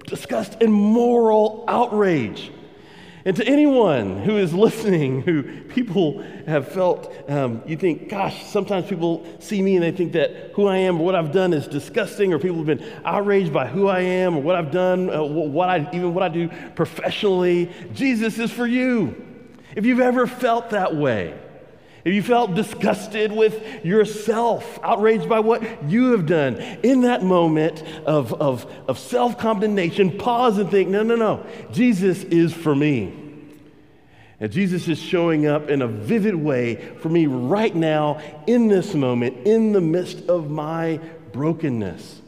disgust 0.05 0.61
and 0.61 0.71
moral 0.71 1.63
outrage. 1.67 2.51
And 3.23 3.35
to 3.35 3.45
anyone 3.45 4.17
who 4.23 4.37
is 4.37 4.53
listening, 4.53 5.21
who 5.21 5.43
people 5.65 6.23
have 6.47 6.67
felt, 6.69 7.13
um, 7.29 7.61
you 7.67 7.77
think, 7.77 8.09
gosh, 8.09 8.45
sometimes 8.47 8.87
people 8.87 9.25
see 9.39 9.61
me 9.61 9.75
and 9.75 9.83
they 9.83 9.91
think 9.91 10.13
that 10.13 10.51
who 10.55 10.65
I 10.65 10.77
am 10.77 10.99
or 10.99 11.05
what 11.05 11.15
I've 11.15 11.31
done 11.31 11.53
is 11.53 11.67
disgusting, 11.67 12.33
or 12.33 12.39
people 12.39 12.57
have 12.57 12.65
been 12.65 12.83
outraged 13.05 13.53
by 13.53 13.67
who 13.67 13.87
I 13.87 13.99
am 13.99 14.37
or 14.37 14.41
what 14.41 14.55
I've 14.55 14.71
done, 14.71 15.09
uh, 15.09 15.23
what 15.23 15.69
I, 15.69 15.87
even 15.93 16.13
what 16.15 16.23
I 16.23 16.29
do 16.29 16.49
professionally. 16.75 17.71
Jesus 17.93 18.39
is 18.39 18.51
for 18.51 18.65
you. 18.65 19.15
If 19.75 19.85
you've 19.85 19.99
ever 19.99 20.25
felt 20.25 20.71
that 20.71 20.95
way, 20.95 21.39
if 22.03 22.13
you 22.13 22.23
felt 22.23 22.55
disgusted 22.55 23.31
with 23.31 23.85
yourself, 23.85 24.79
outraged 24.81 25.29
by 25.29 25.39
what 25.39 25.89
you 25.89 26.11
have 26.13 26.25
done, 26.25 26.55
in 26.83 27.01
that 27.01 27.23
moment 27.23 27.83
of, 28.05 28.33
of, 28.33 28.65
of 28.87 28.97
self 28.97 29.37
condemnation, 29.37 30.17
pause 30.17 30.57
and 30.57 30.71
think, 30.71 30.89
no, 30.89 31.03
no, 31.03 31.15
no, 31.15 31.45
Jesus 31.71 32.23
is 32.23 32.53
for 32.53 32.75
me. 32.75 33.17
And 34.39 34.51
Jesus 34.51 34.87
is 34.87 34.97
showing 34.97 35.45
up 35.45 35.69
in 35.69 35.83
a 35.83 35.87
vivid 35.87 36.33
way 36.33 36.75
for 36.97 37.09
me 37.09 37.27
right 37.27 37.75
now, 37.75 38.19
in 38.47 38.67
this 38.67 38.95
moment, 38.95 39.45
in 39.45 39.71
the 39.71 39.81
midst 39.81 40.27
of 40.27 40.49
my 40.49 40.99
brokenness. 41.31 42.21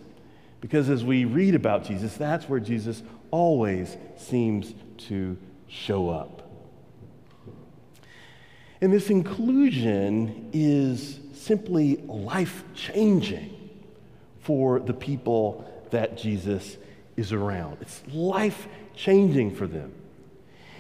Because 0.62 0.90
as 0.90 1.04
we 1.04 1.26
read 1.26 1.56
about 1.56 1.86
Jesus, 1.86 2.16
that's 2.16 2.48
where 2.48 2.60
Jesus 2.60 3.02
always 3.32 3.98
seems 4.16 4.76
to 5.10 5.36
show 5.68 6.10
up. 6.10 6.43
And 8.84 8.92
this 8.92 9.10
inclusion 9.10 10.50
is 10.52 11.18
simply 11.32 12.04
life 12.06 12.66
changing 12.76 13.80
for 14.42 14.82
the 14.82 14.94
people 14.94 15.64
that 15.92 16.18
Jesus 16.18 16.76
is 17.16 17.32
around. 17.32 17.78
It's 17.80 18.04
life 18.12 18.68
changing 18.94 19.56
for 19.56 19.68
them. 19.68 19.94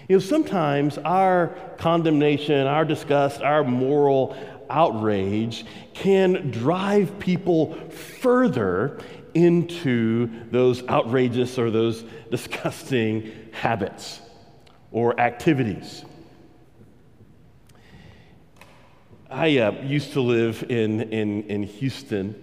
You 0.10 0.18
know, 0.18 0.20
sometimes 0.20 0.98
our 0.98 1.56
condemnation, 1.78 2.68
our 2.68 2.84
disgust, 2.84 3.42
our 3.42 3.64
moral 3.64 4.36
outrage 4.70 5.64
can 5.94 6.52
drive 6.52 7.18
people 7.20 7.74
further 7.90 9.00
into 9.34 10.30
those 10.52 10.86
outrageous 10.90 11.58
or 11.58 11.72
those 11.72 12.04
disgusting 12.30 13.32
habits 13.54 14.20
or 14.92 15.18
activities. 15.22 16.04
I 19.34 19.58
uh, 19.58 19.72
used 19.82 20.14
to 20.14 20.22
live 20.22 20.64
in, 20.70 21.02
in, 21.12 21.42
in 21.50 21.64
Houston, 21.64 22.36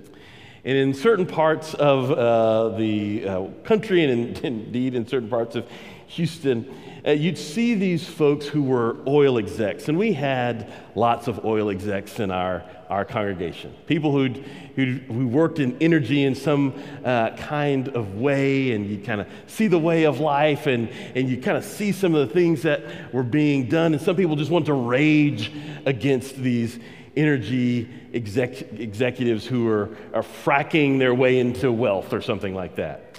and 0.64 0.76
in 0.76 0.92
certain 0.92 1.25
parts 1.25 1.73
of 1.75 2.11
uh, 2.11 2.76
the 2.76 3.28
uh, 3.28 3.44
country, 3.62 4.02
and 4.02 4.37
in, 4.37 4.44
indeed 4.64 4.97
in 4.97 5.06
certain 5.06 5.28
parts 5.28 5.54
of 5.54 5.70
Houston, 6.11 6.75
uh, 7.07 7.12
you'd 7.12 7.38
see 7.38 7.76
these 7.76 8.05
folks 8.05 8.45
who 8.45 8.64
were 8.64 8.97
oil 9.07 9.38
execs, 9.38 9.88
and 9.88 9.97
we 9.97 10.12
had 10.12 10.73
lots 10.97 11.29
of 11.29 11.45
oil 11.45 11.71
execs 11.71 12.19
in 12.19 12.33
our, 12.33 12.64
our 12.88 13.05
congregation. 13.05 13.73
People 13.87 14.11
who'd, 14.11 14.38
who 14.75 15.29
worked 15.29 15.61
in 15.61 15.81
energy 15.81 16.25
in 16.25 16.35
some 16.35 16.75
uh, 17.05 17.31
kind 17.37 17.90
of 17.90 18.17
way, 18.17 18.73
and 18.73 18.90
you 18.90 18.99
kind 18.99 19.21
of 19.21 19.29
see 19.47 19.69
the 19.69 19.79
way 19.79 20.02
of 20.02 20.19
life, 20.19 20.67
and, 20.67 20.88
and 21.14 21.29
you 21.29 21.40
kind 21.40 21.57
of 21.57 21.64
see 21.64 21.93
some 21.93 22.17
of 22.17 22.26
the 22.26 22.35
things 22.35 22.62
that 22.62 23.14
were 23.14 23.23
being 23.23 23.69
done. 23.69 23.95
And 23.95 24.02
some 24.02 24.17
people 24.17 24.35
just 24.35 24.50
want 24.50 24.67
to 24.67 24.75
rage 24.75 25.52
against 25.87 26.35
these 26.35 26.81
energy 27.17 27.88
exec- 28.12 28.73
executives 28.73 29.47
who 29.47 29.69
are, 29.69 29.97
are 30.12 30.25
fracking 30.45 30.99
their 30.99 31.14
way 31.14 31.38
into 31.38 31.71
wealth 31.71 32.12
or 32.12 32.21
something 32.21 32.52
like 32.52 32.75
that. 32.76 33.17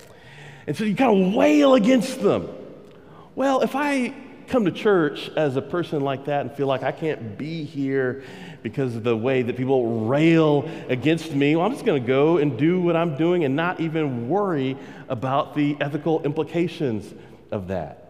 And 0.68 0.76
so 0.76 0.84
you 0.84 0.94
kind 0.94 1.26
of 1.26 1.34
wail 1.34 1.76
against 1.76 2.22
them. 2.22 2.58
Well, 3.42 3.62
if 3.62 3.76
I 3.76 4.14
come 4.50 4.66
to 4.66 4.72
church 4.72 5.32
as 5.36 5.56
a 5.56 5.64
person 5.64 6.02
like 6.02 6.26
that 6.26 6.42
and 6.42 6.52
feel 6.52 6.68
like 6.68 6.84
I 6.84 6.92
can't 6.92 7.40
be 7.40 7.64
here 7.64 8.24
because 8.62 8.96
of 8.96 9.04
the 9.04 9.18
way 9.18 9.42
that 9.42 9.58
people 9.58 10.06
rail 10.06 10.70
against 10.90 11.34
me, 11.34 11.56
well, 11.56 11.66
I'm 11.66 11.72
just 11.72 11.84
going 11.84 12.00
to 12.00 12.08
go 12.08 12.38
and 12.38 12.56
do 12.56 12.80
what 12.80 12.96
I'm 12.96 13.18
doing 13.18 13.44
and 13.44 13.56
not 13.56 13.80
even 13.80 14.30
worry 14.30 14.78
about 15.10 15.56
the 15.56 15.76
ethical 15.82 16.22
implications 16.22 17.12
of 17.50 17.70
that. 17.70 18.02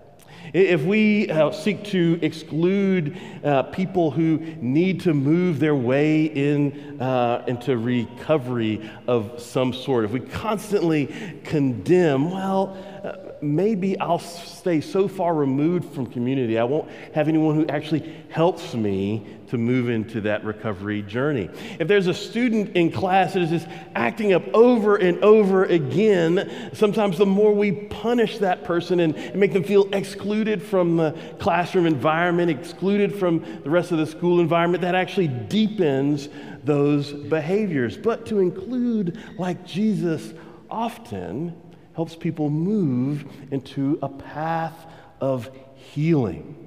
If 0.54 0.84
we 0.84 1.30
uh, 1.30 1.52
seek 1.52 1.86
to 1.86 2.20
exclude 2.22 3.18
uh, 3.42 3.64
people 3.64 4.12
who 4.12 4.38
need 4.60 5.00
to 5.02 5.14
move 5.14 5.60
their 5.60 5.76
way 5.76 6.26
in, 6.26 7.00
uh, 7.02 7.46
into 7.48 7.78
recovery 7.78 8.90
of 9.08 9.42
some 9.42 9.72
sort, 9.72 10.04
if 10.04 10.12
we 10.12 10.20
constantly 10.20 11.40
condemn, 11.46 12.32
well, 12.32 12.76
uh, 13.02 13.21
maybe 13.42 14.00
I'll 14.00 14.20
stay 14.20 14.82
so 14.82 15.08
far 15.08 15.34
removed 15.34 15.94
from 15.94 16.06
community, 16.06 16.58
I 16.58 16.64
won't 16.64 16.90
have 17.14 17.28
anyone 17.28 17.56
who 17.56 17.66
actually 17.68 18.16
helps 18.30 18.74
me 18.74 19.26
to 19.50 19.58
move 19.58 19.90
into 19.90 20.22
that 20.22 20.46
recovery 20.46 21.02
journey. 21.02 21.50
If 21.80 21.88
there's 21.88 22.08
a 22.08 22.14
student 22.14 22.76
in 22.76 22.92
class 22.92 23.34
that 23.34 23.42
is 23.42 23.50
just 23.50 23.68
acting 23.96 24.34
up 24.34 24.44
over 24.54 24.96
and 24.96 25.22
over 25.24 25.66
again, 25.66 26.70
sometimes 26.74 27.18
the 27.18 27.26
more 27.26 27.54
we 27.54 27.72
punish 27.72 28.38
that 28.38 28.64
person 28.64 29.02
and, 29.02 29.16
and 29.16 29.36
make 29.36 29.52
them 29.52 29.64
feel 29.64 29.94
excluded 29.94 30.64
from 30.64 30.96
the 30.96 31.18
classroom 31.40 31.86
environment, 31.86 32.50
excluded 32.50 33.14
from 33.14 33.62
the 33.64 33.70
rest 33.70 33.92
of 33.92 33.98
the 33.98 34.06
school 34.06 34.40
environment, 34.40 34.82
that 34.84 34.96
actually 34.96 35.28
deepens 35.28 36.30
those 36.64 37.12
behaviors. 37.12 37.98
But 37.98 38.26
to 38.28 38.40
include, 38.40 39.20
like 39.38 39.66
Jesus 39.66 40.34
often, 40.70 41.54
helps 41.94 42.16
people 42.16 42.50
move 42.50 43.26
into 43.52 44.00
a 44.02 44.10
path 44.10 44.86
of 45.20 45.50
healing. 45.76 46.58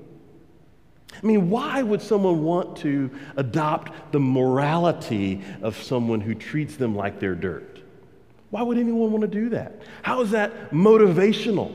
I 1.23 1.27
mean, 1.27 1.49
why 1.49 1.83
would 1.83 2.03
someone 2.03 2.43
want 2.43 2.77
to 2.79 3.11
adopt 3.37 4.13
the 4.13 4.21
morality 4.21 5.43
of 5.63 5.81
someone 5.81 6.21
who 6.21 6.35
treats 6.35 6.77
them 6.77 6.95
like 6.95 7.21
they're 7.21 7.35
dirt? 7.35 7.81
Why 8.51 8.63
would 8.63 8.79
anyone 8.79 9.11
want 9.11 9.23
to 9.23 9.29
do 9.29 9.49
that? 9.51 9.83
How 10.03 10.21
is 10.21 10.31
that 10.33 10.71
motivational? 10.71 11.75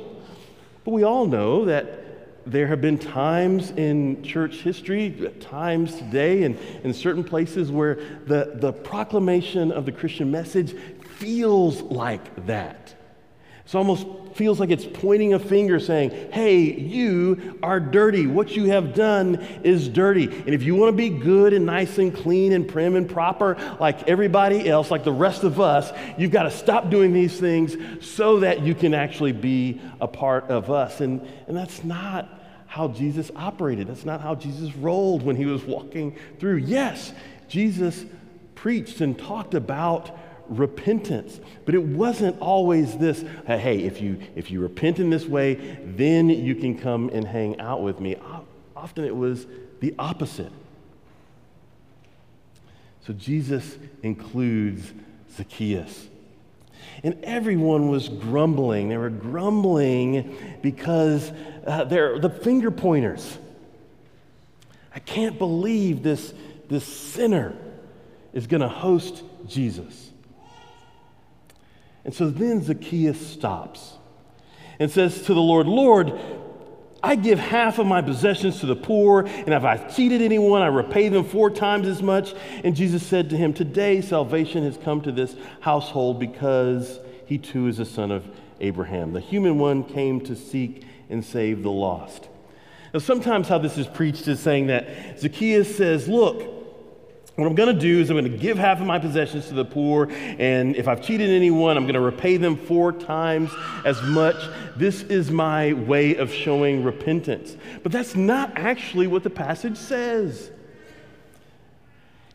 But 0.83 0.91
we 0.91 1.03
all 1.03 1.25
know 1.25 1.65
that 1.65 1.99
there 2.45 2.67
have 2.67 2.81
been 2.81 2.97
times 2.97 3.71
in 3.71 4.23
church 4.23 4.57
history, 4.57 5.31
times 5.39 5.97
today, 5.97 6.43
and 6.43 6.57
in 6.83 6.93
certain 6.93 7.23
places 7.23 7.71
where 7.71 7.95
the, 8.25 8.53
the 8.55 8.71
proclamation 8.71 9.71
of 9.71 9.85
the 9.85 9.91
Christian 9.91 10.31
message 10.31 10.75
feels 11.17 11.81
like 11.81 12.45
that. 12.47 12.95
It 13.69 13.75
almost 13.75 14.07
feels 14.33 14.59
like 14.59 14.71
it's 14.71 14.85
pointing 14.85 15.33
a 15.33 15.39
finger 15.39 15.79
saying, 15.79 16.31
hey, 16.31 16.59
you 16.59 17.59
are 17.61 17.79
dirty. 17.79 18.25
What 18.25 18.55
you 18.55 18.65
have 18.65 18.95
done 18.95 19.35
is 19.63 19.87
dirty. 19.87 20.23
And 20.23 20.49
if 20.49 20.63
you 20.63 20.73
want 20.73 20.93
to 20.93 20.97
be 20.97 21.09
good 21.09 21.53
and 21.53 21.67
nice 21.67 21.99
and 21.99 22.15
clean 22.15 22.53
and 22.53 22.67
prim 22.67 22.95
and 22.95 23.07
proper 23.07 23.57
like 23.79 24.07
everybody 24.07 24.67
else, 24.67 24.89
like 24.89 25.03
the 25.03 25.11
rest 25.11 25.43
of 25.43 25.59
us, 25.59 25.91
you've 26.17 26.31
got 26.31 26.43
to 26.43 26.51
stop 26.51 26.89
doing 26.89 27.13
these 27.13 27.39
things 27.39 27.77
so 28.03 28.39
that 28.39 28.61
you 28.61 28.73
can 28.73 28.93
actually 28.95 29.33
be 29.33 29.79
a 30.01 30.07
part 30.07 30.45
of 30.45 30.71
us. 30.71 31.01
And, 31.01 31.21
and 31.47 31.55
that's 31.55 31.83
not 31.83 32.27
how 32.65 32.87
Jesus 32.87 33.29
operated. 33.35 33.87
That's 33.87 34.05
not 34.05 34.21
how 34.21 34.35
Jesus 34.35 34.75
rolled 34.75 35.21
when 35.21 35.35
he 35.35 35.45
was 35.45 35.63
walking 35.63 36.17
through. 36.39 36.57
Yes, 36.57 37.13
Jesus 37.47 38.05
preached 38.55 39.01
and 39.01 39.17
talked 39.17 39.53
about 39.53 40.17
repentance. 40.49 41.39
But 41.65 41.75
it 41.75 41.83
wasn't 41.83 42.39
always 42.39 42.97
this, 42.97 43.23
hey, 43.45 43.83
if 43.83 44.01
you, 44.01 44.19
if 44.35 44.51
you 44.51 44.61
repent 44.61 44.99
in 44.99 45.09
this 45.09 45.25
way, 45.25 45.55
then 45.85 46.29
you 46.29 46.55
can 46.55 46.77
come 46.77 47.09
and 47.09 47.25
hang 47.25 47.59
out 47.59 47.81
with 47.81 47.99
me. 47.99 48.15
Often 48.75 49.05
it 49.05 49.15
was 49.15 49.45
the 49.79 49.93
opposite. 49.97 50.51
So 53.05 53.13
Jesus 53.13 53.77
includes 54.03 54.91
Zacchaeus. 55.35 56.07
And 57.03 57.23
everyone 57.23 57.89
was 57.89 58.09
grumbling. 58.09 58.89
They 58.89 58.97
were 58.97 59.09
grumbling 59.09 60.35
because 60.61 61.31
uh, 61.65 61.85
they're 61.85 62.19
the 62.19 62.29
finger 62.29 62.71
pointers. 62.71 63.37
I 64.93 64.99
can't 64.99 65.37
believe 65.37 66.03
this, 66.03 66.33
this 66.67 66.85
sinner 66.85 67.55
is 68.33 68.47
going 68.47 68.61
to 68.61 68.67
host 68.67 69.23
Jesus. 69.47 70.08
And 72.05 72.13
so 72.13 72.29
then 72.29 72.63
Zacchaeus 72.63 73.25
stops 73.25 73.97
and 74.79 74.89
says 74.89 75.23
to 75.23 75.33
the 75.33 75.41
Lord, 75.41 75.67
Lord, 75.67 76.19
I 77.01 77.15
give 77.15 77.39
half 77.39 77.79
of 77.79 77.87
my 77.87 78.01
possessions 78.01 78.59
to 78.59 78.65
the 78.65 78.75
poor, 78.75 79.21
and 79.25 79.49
if 79.49 79.63
I've 79.63 79.95
cheated 79.95 80.21
anyone, 80.21 80.61
I 80.61 80.67
repay 80.67 81.07
them 81.09 81.23
four 81.23 81.49
times 81.49 81.87
as 81.87 82.01
much. 82.01 82.33
And 82.63 82.75
Jesus 82.75 83.05
said 83.05 83.29
to 83.29 83.37
him, 83.37 83.53
Today 83.53 84.01
salvation 84.01 84.63
has 84.63 84.77
come 84.77 85.01
to 85.01 85.11
this 85.11 85.35
household 85.61 86.19
because 86.19 86.99
he 87.25 87.37
too 87.37 87.67
is 87.67 87.79
a 87.79 87.85
son 87.85 88.11
of 88.11 88.25
Abraham. 88.59 89.13
The 89.13 89.21
human 89.21 89.57
one 89.59 89.83
came 89.83 90.19
to 90.21 90.35
seek 90.35 90.85
and 91.09 91.23
save 91.23 91.63
the 91.63 91.71
lost. 91.71 92.27
Now, 92.93 92.99
sometimes 92.99 93.47
how 93.47 93.59
this 93.59 93.77
is 93.77 93.87
preached 93.87 94.27
is 94.27 94.39
saying 94.39 94.67
that 94.67 95.19
Zacchaeus 95.19 95.75
says, 95.77 96.07
Look, 96.07 96.58
what 97.35 97.47
I'm 97.47 97.55
going 97.55 97.73
to 97.73 97.79
do 97.79 98.01
is 98.01 98.09
I'm 98.09 98.17
going 98.17 98.29
to 98.29 98.37
give 98.37 98.57
half 98.57 98.81
of 98.81 98.87
my 98.87 98.99
possessions 98.99 99.47
to 99.47 99.53
the 99.53 99.63
poor, 99.63 100.09
and 100.11 100.75
if 100.75 100.87
I've 100.87 101.01
cheated 101.01 101.29
anyone, 101.29 101.77
I'm 101.77 101.83
going 101.83 101.93
to 101.93 102.01
repay 102.01 102.37
them 102.37 102.57
four 102.57 102.91
times 102.91 103.49
as 103.85 104.01
much. 104.03 104.35
This 104.75 105.03
is 105.03 105.31
my 105.31 105.73
way 105.73 106.15
of 106.15 106.33
showing 106.33 106.83
repentance. 106.83 107.55
But 107.81 107.91
that's 107.91 108.15
not 108.15 108.51
actually 108.57 109.07
what 109.07 109.23
the 109.23 109.29
passage 109.29 109.77
says. 109.77 110.51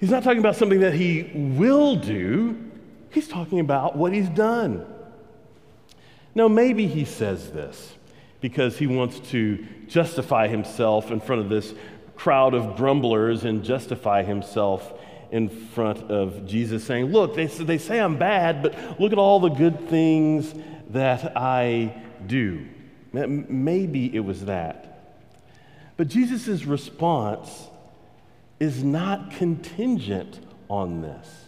He's 0.01 0.11
not 0.11 0.23
talking 0.23 0.41
about 0.41 0.57
something 0.57 0.81
that 0.81 0.95
he 0.95 1.31
will 1.35 1.97
do, 1.97 2.71
he's 3.11 3.29
talking 3.29 3.61
about 3.61 3.97
what 3.97 4.13
he's 4.13 4.29
done. 4.29 4.87
Now, 6.35 6.49
maybe 6.49 6.87
he 6.87 7.05
says 7.05 7.51
this 7.53 7.95
because 8.41 8.77
he 8.77 8.87
wants 8.87 9.21
to 9.31 9.67
justify 9.87 10.49
himself 10.49 11.11
in 11.11 11.21
front 11.21 11.41
of 11.41 11.49
this 11.49 11.73
crowd 12.17 12.55
of 12.55 12.77
grumblers 12.77 13.45
and 13.45 13.65
justify 13.65 14.23
himself 14.23 14.93
in 15.31 15.49
front 15.49 16.11
of 16.11 16.47
Jesus, 16.47 16.85
saying, 16.85 17.07
Look, 17.07 17.35
they, 17.35 17.47
they 17.47 17.79
say 17.79 18.01
I'm 18.01 18.19
bad, 18.19 18.63
but 18.63 19.01
look 19.01 19.13
at 19.13 19.19
all 19.19 19.41
the 19.41 19.49
good 19.49 19.89
things 19.89 20.55
that 20.91 21.37
I 21.37 22.03
do. 22.27 22.67
Maybe 23.13 24.15
it 24.15 24.21
was 24.21 24.45
that. 24.47 25.13
But 25.97 26.09
Jesus' 26.09 26.65
response 26.65 27.69
is 28.59 28.83
not 28.83 29.31
contingent 29.33 30.41
on 30.69 31.01
this. 31.01 31.45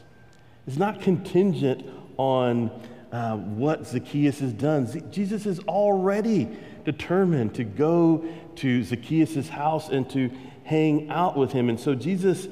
It's 0.66 0.76
not 0.76 1.00
contingent 1.00 1.84
on 2.16 2.70
uh, 3.12 3.36
what 3.36 3.86
Zacchaeus 3.86 4.40
has 4.40 4.52
done. 4.52 4.86
Z- 4.86 5.02
Jesus 5.10 5.46
is 5.46 5.60
already 5.60 6.48
determined 6.84 7.54
to 7.54 7.64
go 7.64 8.24
to 8.56 8.82
Zacchaeus' 8.82 9.48
house 9.48 9.88
and 9.88 10.08
to 10.10 10.30
hang 10.66 11.08
out 11.10 11.36
with 11.36 11.52
him. 11.52 11.68
And 11.68 11.78
so 11.78 11.94
Jesus 11.94 12.48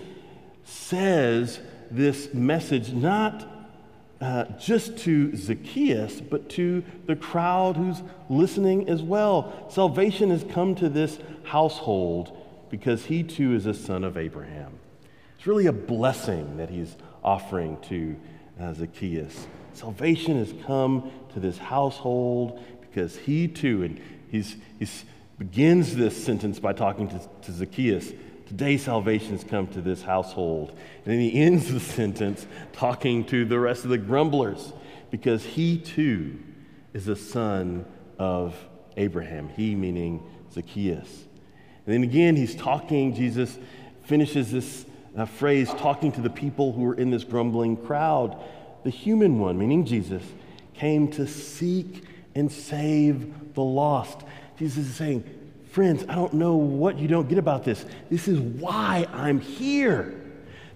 says 0.65 1.61
this 1.91 2.33
message 2.33 2.93
not 2.93 3.47
uh, 4.21 4.45
just 4.59 4.97
to 4.99 5.37
Zacchaeus, 5.37 6.21
but 6.21 6.49
to 6.51 6.83
the 7.07 7.17
crowd 7.17 7.77
who's 7.77 8.03
listening 8.31 8.89
as 8.89 9.03
well. 9.03 9.69
Salvation 9.69 10.31
has 10.31 10.45
come 10.45 10.75
to 10.77 10.89
this 10.89 11.19
household 11.43 12.37
because 12.71 13.05
he 13.05 13.23
too 13.23 13.55
is 13.55 13.67
a 13.67 13.75
son 13.75 14.05
of 14.05 14.17
Abraham. 14.17 14.73
It's 15.37 15.47
really 15.47 15.67
a 15.67 15.73
blessing 15.73 16.57
that 16.57 16.71
he's 16.71 16.97
offering 17.23 17.79
to 17.89 18.17
uh, 18.61 18.73
Zacchaeus. 18.73 19.47
Salvation 19.75 20.39
has 20.39 20.55
come 20.65 21.11
to 21.35 21.41
this 21.41 21.59
household 21.59 22.65
because 22.81 23.17
he 23.17 23.49
too, 23.49 23.83
and 23.83 24.01
he's, 24.31 24.57
he's 24.79 25.05
begins 25.39 25.97
this 25.97 26.23
sentence 26.23 26.59
by 26.59 26.73
talking 26.73 27.09
to, 27.09 27.21
to 27.43 27.53
Zacchaeus. 27.53 28.13
Today, 28.47 28.77
salvation 28.77 29.31
has 29.31 29.43
come 29.43 29.67
to 29.69 29.81
this 29.81 30.03
household. 30.03 30.71
And 30.71 31.15
then 31.15 31.21
he 31.21 31.41
ends 31.41 31.73
the 31.73 31.81
sentence 31.81 32.47
talking 32.73 33.25
to 33.27 33.45
the 33.45 33.59
rest 33.59 33.85
of 33.85 33.91
the 33.91 33.99
grumblers 33.99 34.73
because 35.11 35.45
he 35.45 35.79
too 35.79 36.39
is 36.93 37.09
a 37.09 37.17
son 37.17 37.85
of 38.19 38.55
Abraham. 38.97 39.49
He 39.49 39.75
meaning 39.75 40.23
Zacchaeus. 40.53 41.25
And 41.87 41.95
then 41.95 42.03
again, 42.03 42.37
he's 42.37 42.55
talking, 42.55 43.15
Jesus 43.15 43.59
finishes 44.05 44.53
this 44.53 44.87
uh, 45.17 45.25
phrase 45.25 45.69
talking 45.71 46.13
to 46.13 46.21
the 46.21 46.31
people 46.31 46.73
who 46.73 46.83
were 46.83 46.95
in 46.95 47.11
this 47.11 47.25
grumbling 47.25 47.77
crowd. 47.77 48.43
The 48.85 48.91
human 48.91 49.39
one, 49.39 49.59
meaning 49.59 49.85
Jesus, 49.85 50.23
came 50.75 51.09
to 51.13 51.27
seek 51.27 52.05
and 52.35 52.51
save 52.51 53.55
the 53.55 53.63
lost. 53.63 54.23
Jesus 54.57 54.87
is 54.87 54.95
saying, 54.95 55.25
Friends, 55.75 56.05
I 56.09 56.15
don't 56.15 56.35
know 56.35 56.55
what 56.55 56.99
you 57.01 57.09
don't 57.09 57.29
get 57.29 57.37
about 57.37 57.65
this. 57.65 57.85
This 58.09 58.29
is 58.29 58.39
why 58.39 59.09
I'm 59.13 59.41
here. 59.41 60.15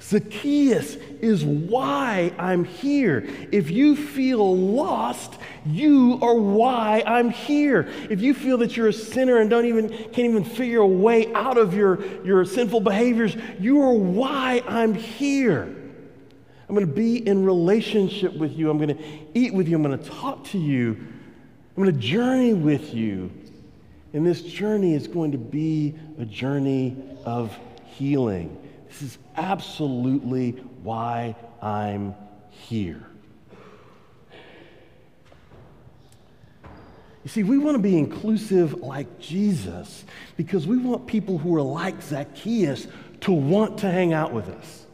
Zacchaeus 0.01 0.97
is 1.21 1.45
why 1.45 2.33
I'm 2.37 2.65
here. 2.65 3.29
If 3.53 3.71
you 3.71 3.95
feel 3.95 4.57
lost, 4.57 5.35
you 5.65 6.19
are 6.23 6.35
why 6.35 7.05
I'm 7.07 7.31
here. 7.31 7.89
If 8.11 8.21
you 8.21 8.35
feel 8.35 8.59
that 8.59 8.77
you're 8.77 8.89
a 8.89 8.93
sinner 8.93 9.39
and 9.39 9.51
don't 9.51 9.67
even 9.67 9.89
can't 9.89 10.19
even 10.19 10.45
figure 10.45 10.81
a 10.81 10.87
way 10.87 11.33
out 11.33 11.59
of 11.59 11.75
your, 11.75 12.05
your 12.25 12.45
sinful 12.45 12.81
behaviors, 12.81 13.37
you 13.61 13.81
are 13.83 13.93
why 13.93 14.63
I'm 14.67 14.95
here. 14.95 15.63
I'm 16.69 16.75
going 16.75 16.87
to 16.87 16.93
be 16.93 17.27
in 17.27 17.45
relationship 17.45 18.35
with 18.35 18.57
you. 18.57 18.71
I'm 18.71 18.79
going 18.79 18.97
to 18.97 19.05
eat 19.35 19.55
with 19.55 19.69
you. 19.69 19.77
I'm 19.77 19.83
going 19.83 19.99
to 19.99 20.11
talk 20.11 20.45
to 20.47 20.59
you. 20.59 20.97
I'm 21.77 21.83
going 21.83 21.95
to 21.95 22.01
journey 22.01 22.53
with 22.53 22.95
you. 22.95 23.31
And 24.19 24.27
this 24.27 24.43
journey 24.43 24.95
is 24.95 25.07
going 25.07 25.31
to 25.31 25.39
be 25.39 25.95
a 26.19 26.25
journey 26.25 26.97
of 27.25 27.57
healing. 27.85 28.61
This 28.89 29.03
is 29.03 29.19
absolutely 29.37 30.51
why 30.83 31.37
I'm 31.63 32.17
here. 32.51 33.01
You 37.23 37.29
see, 37.29 37.45
we 37.45 37.59
want 37.59 37.77
to 37.77 37.79
be 37.79 37.97
inclusive 37.97 38.81
like 38.81 39.21
Jesus 39.21 40.05
because 40.37 40.67
we 40.67 40.79
want 40.79 41.07
people 41.07 41.39
who 41.39 41.55
are 41.55 41.63
like 41.63 42.03
Zacchaeus 42.03 42.89
to 43.21 43.31
want 43.31 43.79
to 43.79 43.89
hang 43.89 44.13
out 44.15 44.33
with 44.33 44.49
us. 44.49 44.87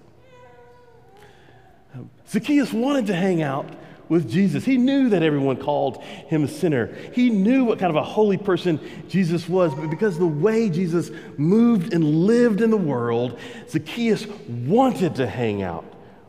Zacchaeus 2.29 2.75
wanted 2.75 3.07
to 3.07 3.15
hang 3.15 3.41
out 3.41 3.71
with 4.15 4.31
Jesus. 4.31 4.65
He 4.65 4.77
knew 4.77 5.09
that 5.09 5.25
everyone 5.25 5.57
called 5.57 6.01
him 6.05 6.45
a 6.45 6.49
sinner. 6.49 6.87
He 7.13 7.31
knew 7.31 7.65
what 7.65 7.81
kind 7.81 7.91
of 7.91 7.97
a 7.97 8.03
holy 8.05 8.37
person 8.39 8.79
Jesus 9.09 9.49
was, 9.49 9.75
but 9.75 9.91
because 9.91 10.19
the 10.21 10.27
way 10.27 10.71
Jesus 10.71 11.11
moved 11.37 11.93
and 11.93 12.25
lived 12.25 12.61
in 12.61 12.71
the 12.71 12.77
world, 12.77 13.41
Zacchaeus 13.69 14.27
wanted 14.49 15.17
to 15.17 15.27
hang 15.27 15.63
out 15.63 15.85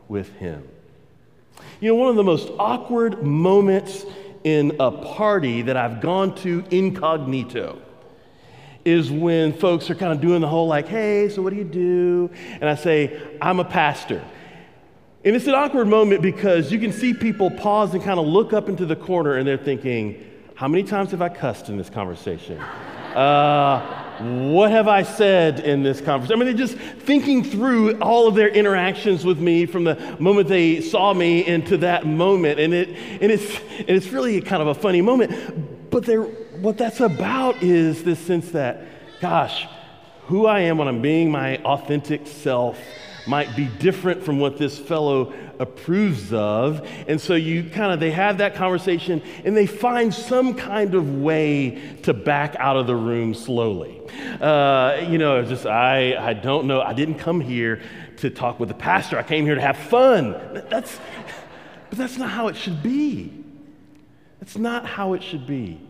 with 0.08 0.32
him. 0.32 0.66
You 1.78 1.90
know, 1.90 1.94
one 1.94 2.08
of 2.08 2.16
the 2.16 2.24
most 2.24 2.50
awkward 2.58 3.22
moments 3.22 4.04
in 4.42 4.76
a 4.80 4.90
party 4.90 5.62
that 5.62 5.76
I've 5.76 6.00
gone 6.00 6.34
to 6.36 6.64
incognito 6.72 7.80
is 8.84 9.12
when 9.12 9.52
folks 9.52 9.90
are 9.90 9.94
kind 9.94 10.12
of 10.12 10.20
doing 10.20 10.40
the 10.40 10.48
whole 10.48 10.66
like, 10.66 10.88
hey, 10.88 11.28
so 11.28 11.40
what 11.40 11.50
do 11.50 11.56
you 11.56 11.64
do? 11.64 12.30
And 12.60 12.68
I 12.68 12.74
say, 12.74 13.38
I'm 13.40 13.60
a 13.60 13.64
pastor. 13.64 14.24
And 15.26 15.34
it's 15.34 15.48
an 15.48 15.54
awkward 15.56 15.88
moment 15.88 16.22
because 16.22 16.70
you 16.70 16.78
can 16.78 16.92
see 16.92 17.12
people 17.12 17.50
pause 17.50 17.92
and 17.94 18.02
kind 18.04 18.20
of 18.20 18.28
look 18.28 18.52
up 18.52 18.68
into 18.68 18.86
the 18.86 18.94
corner 18.94 19.34
and 19.34 19.46
they're 19.46 19.58
thinking, 19.58 20.24
how 20.54 20.68
many 20.68 20.84
times 20.84 21.10
have 21.10 21.20
I 21.20 21.28
cussed 21.28 21.68
in 21.68 21.76
this 21.76 21.90
conversation? 21.90 22.60
Uh, 22.60 23.80
what 24.52 24.70
have 24.70 24.86
I 24.86 25.02
said 25.02 25.58
in 25.58 25.82
this 25.82 26.00
conversation? 26.00 26.40
I 26.40 26.44
mean, 26.44 26.56
they're 26.56 26.66
just 26.66 26.78
thinking 26.78 27.42
through 27.42 27.98
all 27.98 28.28
of 28.28 28.36
their 28.36 28.50
interactions 28.50 29.24
with 29.24 29.40
me 29.40 29.66
from 29.66 29.82
the 29.82 30.16
moment 30.20 30.46
they 30.46 30.80
saw 30.80 31.12
me 31.12 31.44
into 31.44 31.76
that 31.78 32.06
moment. 32.06 32.60
And, 32.60 32.72
it, 32.72 32.90
and, 33.20 33.32
it's, 33.32 33.58
and 33.80 33.90
it's 33.90 34.10
really 34.10 34.40
kind 34.40 34.62
of 34.62 34.68
a 34.68 34.74
funny 34.74 35.02
moment. 35.02 35.90
But 35.90 36.06
what 36.60 36.78
that's 36.78 37.00
about 37.00 37.64
is 37.64 38.04
this 38.04 38.20
sense 38.20 38.52
that, 38.52 39.20
gosh, 39.20 39.66
who 40.26 40.46
I 40.46 40.60
am 40.60 40.78
when 40.78 40.86
I'm 40.86 41.02
being 41.02 41.32
my 41.32 41.56
authentic 41.64 42.28
self 42.28 42.78
might 43.26 43.54
be 43.56 43.66
different 43.66 44.22
from 44.22 44.38
what 44.38 44.58
this 44.58 44.78
fellow 44.78 45.32
approves 45.58 46.32
of. 46.32 46.86
And 47.08 47.20
so 47.20 47.34
you 47.34 47.64
kind 47.64 47.92
of, 47.92 48.00
they 48.00 48.10
have 48.10 48.38
that 48.38 48.54
conversation 48.54 49.22
and 49.44 49.56
they 49.56 49.66
find 49.66 50.12
some 50.12 50.54
kind 50.54 50.94
of 50.94 51.16
way 51.16 51.98
to 52.02 52.14
back 52.14 52.56
out 52.58 52.76
of 52.76 52.86
the 52.86 52.96
room 52.96 53.34
slowly. 53.34 54.00
Uh, 54.40 55.06
you 55.08 55.18
know, 55.18 55.42
just, 55.42 55.66
I, 55.66 56.16
I 56.16 56.34
don't 56.34 56.66
know. 56.66 56.80
I 56.80 56.92
didn't 56.92 57.16
come 57.16 57.40
here 57.40 57.82
to 58.18 58.30
talk 58.30 58.58
with 58.60 58.68
the 58.68 58.74
pastor. 58.74 59.18
I 59.18 59.22
came 59.22 59.44
here 59.44 59.54
to 59.54 59.60
have 59.60 59.76
fun. 59.76 60.32
That's, 60.70 60.98
but 61.90 61.98
that's 61.98 62.18
not 62.18 62.30
how 62.30 62.48
it 62.48 62.56
should 62.56 62.82
be. 62.82 63.32
That's 64.40 64.56
not 64.56 64.86
how 64.86 65.14
it 65.14 65.22
should 65.22 65.46
be. 65.46 65.80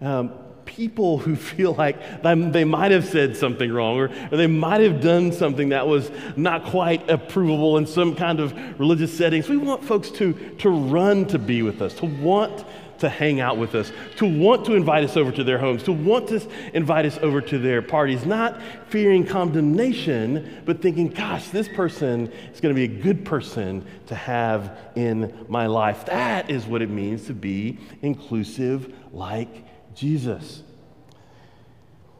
Um, 0.00 0.32
people 0.70 1.18
who 1.18 1.36
feel 1.36 1.74
like 1.74 2.22
they 2.22 2.64
might 2.64 2.90
have 2.90 3.04
said 3.04 3.36
something 3.36 3.72
wrong 3.72 3.96
or, 3.96 4.10
or, 4.30 4.36
they 4.36 4.46
might 4.46 4.80
have 4.80 5.00
done 5.00 5.32
something 5.32 5.70
that 5.70 5.86
was 5.86 6.10
not 6.36 6.64
quite 6.64 7.06
approvable 7.08 7.76
in 7.76 7.86
some 7.86 8.14
kind 8.14 8.40
of 8.40 8.54
religious 8.78 9.16
settings. 9.16 9.48
We 9.48 9.56
want 9.56 9.84
folks 9.84 10.10
to, 10.12 10.32
to 10.58 10.70
run 10.70 11.26
to 11.26 11.38
be 11.38 11.62
with 11.62 11.82
us, 11.82 11.94
to 11.94 12.06
want 12.06 12.64
to 13.00 13.08
hang 13.08 13.40
out 13.40 13.56
with 13.56 13.74
us, 13.74 13.90
to 14.16 14.26
want 14.26 14.66
to 14.66 14.74
invite 14.74 15.02
us 15.02 15.16
over 15.16 15.32
to 15.32 15.42
their 15.42 15.58
homes, 15.58 15.82
to 15.84 15.92
want 15.92 16.28
to 16.28 16.46
invite 16.74 17.06
us 17.06 17.18
over 17.18 17.40
to 17.40 17.58
their 17.58 17.80
parties, 17.80 18.26
not 18.26 18.60
fearing 18.88 19.24
condemnation, 19.26 20.62
but 20.66 20.82
thinking, 20.82 21.08
gosh, 21.08 21.48
this 21.48 21.66
person 21.66 22.30
is 22.52 22.60
going 22.60 22.74
to 22.74 22.78
be 22.78 22.84
a 22.84 23.02
good 23.02 23.24
person 23.24 23.84
to 24.06 24.14
have 24.14 24.78
in 24.94 25.46
my 25.48 25.66
life. 25.66 26.04
That 26.06 26.50
is 26.50 26.66
what 26.66 26.82
it 26.82 26.90
means 26.90 27.26
to 27.26 27.32
be 27.32 27.78
inclusive 28.02 28.92
like 29.12 29.64
Jesus. 30.00 30.62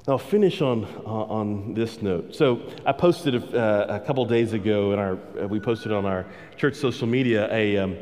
I'll 0.06 0.18
finish 0.18 0.60
on, 0.60 0.84
uh, 0.84 1.08
on 1.08 1.72
this 1.72 2.02
note. 2.02 2.34
So, 2.34 2.60
I 2.84 2.92
posted 2.92 3.34
a, 3.36 3.58
uh, 3.58 3.96
a 3.96 4.06
couple 4.06 4.22
days 4.26 4.52
ago, 4.52 4.92
and 4.92 5.00
our, 5.00 5.18
uh, 5.42 5.48
we 5.48 5.60
posted 5.60 5.90
on 5.90 6.04
our 6.04 6.26
church 6.58 6.74
social 6.74 7.06
media 7.06 7.48
a, 7.50 7.78
um, 7.78 7.96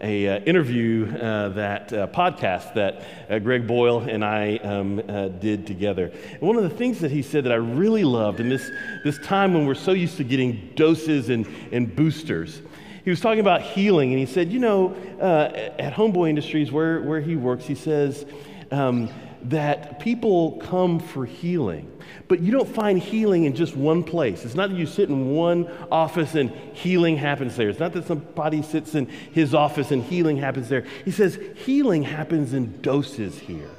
a 0.00 0.28
uh, 0.28 0.38
interview 0.44 1.12
uh, 1.16 1.48
that 1.48 1.92
uh, 1.92 2.06
podcast 2.06 2.74
that 2.74 3.42
Greg 3.42 3.66
Boyle 3.66 4.02
and 4.02 4.24
I 4.24 4.58
um, 4.58 4.98
did 5.40 5.66
together. 5.66 6.12
And 6.30 6.42
one 6.42 6.56
of 6.56 6.62
the 6.62 6.70
things 6.70 7.00
that 7.00 7.10
he 7.10 7.22
said 7.22 7.42
that 7.46 7.52
I 7.52 7.56
really 7.56 8.04
loved 8.04 8.38
in 8.38 8.48
this, 8.48 8.70
this 9.02 9.18
time 9.26 9.54
when 9.54 9.66
we're 9.66 9.74
so 9.74 9.90
used 9.90 10.18
to 10.18 10.24
getting 10.24 10.70
doses 10.76 11.30
and, 11.30 11.48
and 11.72 11.96
boosters, 11.96 12.62
he 13.02 13.10
was 13.10 13.20
talking 13.20 13.40
about 13.40 13.62
healing, 13.62 14.10
and 14.10 14.20
he 14.20 14.26
said, 14.26 14.52
You 14.52 14.60
know, 14.60 14.94
at 15.20 15.94
Homeboy 15.94 16.28
Industries, 16.28 16.70
where, 16.70 17.02
where 17.02 17.20
he 17.20 17.34
works, 17.34 17.64
he 17.64 17.74
says, 17.74 18.24
um, 18.70 19.10
that 19.42 20.00
people 20.00 20.58
come 20.62 20.98
for 20.98 21.24
healing. 21.24 21.90
But 22.28 22.40
you 22.40 22.50
don't 22.50 22.68
find 22.68 22.98
healing 22.98 23.44
in 23.44 23.54
just 23.54 23.76
one 23.76 24.02
place. 24.02 24.44
It's 24.44 24.54
not 24.54 24.70
that 24.70 24.76
you 24.76 24.86
sit 24.86 25.08
in 25.08 25.30
one 25.30 25.70
office 25.90 26.34
and 26.34 26.50
healing 26.72 27.16
happens 27.16 27.56
there. 27.56 27.68
It's 27.68 27.78
not 27.78 27.92
that 27.92 28.06
somebody 28.06 28.62
sits 28.62 28.94
in 28.94 29.06
his 29.06 29.54
office 29.54 29.90
and 29.90 30.02
healing 30.02 30.36
happens 30.36 30.68
there. 30.68 30.84
He 31.04 31.10
says 31.10 31.38
healing 31.64 32.02
happens 32.02 32.52
in 32.52 32.80
doses 32.80 33.38
here. 33.38 33.70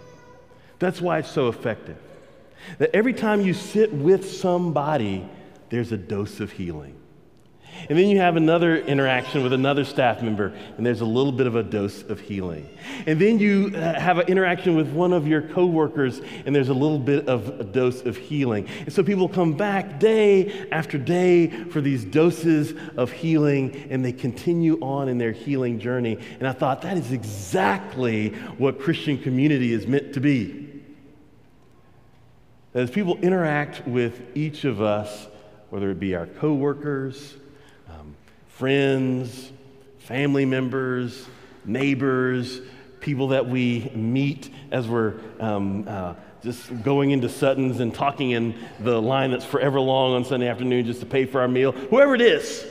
That's 0.79 1.01
why 1.01 1.19
it's 1.19 1.31
so 1.31 1.49
effective. 1.49 1.97
That 2.77 2.95
every 2.95 3.13
time 3.13 3.41
you 3.41 3.53
sit 3.53 3.93
with 3.93 4.29
somebody, 4.29 5.27
there's 5.69 5.91
a 5.91 5.97
dose 5.97 6.39
of 6.39 6.51
healing. 6.51 6.96
And 7.89 7.97
then 7.97 8.09
you 8.09 8.17
have 8.17 8.35
another 8.35 8.77
interaction 8.77 9.43
with 9.43 9.53
another 9.53 9.85
staff 9.85 10.21
member, 10.21 10.51
and 10.75 10.85
there's 10.85 11.01
a 11.01 11.05
little 11.05 11.31
bit 11.31 11.47
of 11.47 11.55
a 11.55 11.63
dose 11.63 12.03
of 12.03 12.19
healing. 12.19 12.67
And 13.05 13.19
then 13.19 13.39
you 13.39 13.71
uh, 13.75 13.99
have 13.99 14.17
an 14.17 14.27
interaction 14.27 14.75
with 14.75 14.91
one 14.91 15.13
of 15.13 15.25
your 15.27 15.41
coworkers, 15.41 16.19
and 16.45 16.53
there's 16.53 16.69
a 16.69 16.73
little 16.73 16.99
bit 16.99 17.29
of 17.29 17.59
a 17.61 17.63
dose 17.63 18.01
of 18.01 18.17
healing. 18.17 18.67
And 18.81 18.91
so 18.91 19.03
people 19.03 19.29
come 19.29 19.53
back 19.53 19.99
day 19.99 20.67
after 20.69 20.97
day 20.97 21.47
for 21.47 21.79
these 21.79 22.03
doses 22.03 22.73
of 22.97 23.11
healing, 23.11 23.87
and 23.89 24.03
they 24.03 24.11
continue 24.11 24.77
on 24.81 25.07
in 25.07 25.17
their 25.17 25.31
healing 25.31 25.79
journey. 25.79 26.17
And 26.39 26.47
I 26.47 26.51
thought 26.51 26.81
that 26.81 26.97
is 26.97 27.11
exactly 27.11 28.29
what 28.57 28.79
Christian 28.79 29.17
community 29.17 29.71
is 29.71 29.87
meant 29.87 30.13
to 30.13 30.19
be. 30.19 30.67
As 32.73 32.91
people 32.91 33.17
interact 33.19 33.87
with 33.87 34.21
each 34.35 34.65
of 34.65 34.81
us, 34.81 35.27
whether 35.69 35.89
it 35.89 35.99
be 35.99 36.15
our 36.15 36.27
coworkers, 36.27 37.35
friends, 38.57 39.51
family 39.99 40.43
members, 40.43 41.27
neighbors, 41.63 42.59
people 42.99 43.27
that 43.27 43.47
we 43.47 43.91
meet 43.93 44.49
as 44.71 44.87
we're 44.87 45.13
um, 45.39 45.87
uh, 45.87 46.15
just 46.41 46.81
going 46.81 47.11
into 47.11 47.29
Sutton's 47.29 47.79
and 47.79 47.93
talking 47.93 48.31
in 48.31 48.55
the 48.79 48.99
line 48.99 49.29
that's 49.29 49.45
forever 49.45 49.79
long 49.79 50.15
on 50.15 50.25
Sunday 50.25 50.47
afternoon 50.47 50.87
just 50.87 51.01
to 51.01 51.05
pay 51.05 51.25
for 51.25 51.39
our 51.39 51.47
meal, 51.47 51.71
whoever 51.71 52.15
it 52.15 52.21
is, 52.21 52.65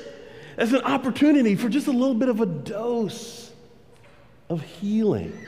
as 0.57 0.73
an 0.73 0.83
opportunity 0.83 1.55
for 1.55 1.69
just 1.69 1.87
a 1.87 1.93
little 1.93 2.15
bit 2.15 2.29
of 2.29 2.41
a 2.41 2.47
dose 2.47 3.53
of 4.49 4.63
healing. 4.63 5.39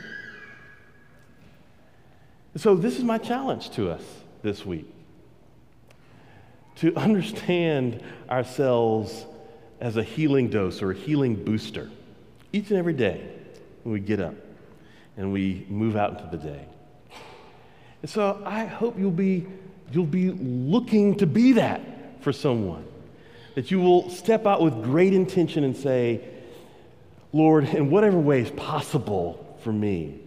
So, 2.55 2.77
this 2.77 2.97
is 2.97 3.03
my 3.03 3.19
challenge 3.19 3.71
to 3.71 3.91
us 3.91 4.03
this 4.43 4.65
week 4.65 4.87
to 6.77 6.95
understand 6.95 8.01
ourselves 8.31 9.25
as 9.81 9.97
a 9.97 10.03
healing 10.03 10.49
dose 10.49 10.83
or 10.83 10.91
a 10.91 10.95
healing 10.95 11.35
booster 11.35 11.91
each 12.53 12.71
and 12.71 12.79
every 12.79 12.93
day 12.93 13.29
when 13.83 13.93
we 13.93 14.01
get 14.01 14.21
up 14.21 14.35
and 15.17 15.33
we 15.33 15.67
move 15.69 15.97
out 15.97 16.13
into 16.13 16.37
the 16.37 16.43
day. 16.43 16.65
And 18.03 18.11
so 18.11 18.41
I 18.45 18.65
hope 18.65 18.99
you'll 18.99 19.11
be, 19.11 19.47
you'll 19.93 20.07
be 20.07 20.31
looking 20.31 21.17
to 21.17 21.27
be 21.27 21.53
that 21.53 22.23
for 22.23 22.33
someone. 22.33 22.85
That 23.55 23.71
you 23.71 23.81
will 23.81 24.09
step 24.11 24.47
out 24.47 24.63
with 24.63 24.85
great 24.85 25.13
intention 25.13 25.65
and 25.65 25.77
say, 25.77 26.21
Lord, 27.33 27.65
in 27.65 27.91
whatever 27.91 28.19
way 28.19 28.41
is 28.41 28.51
possible 28.53 29.57
for 29.63 29.73
me, 29.73 30.21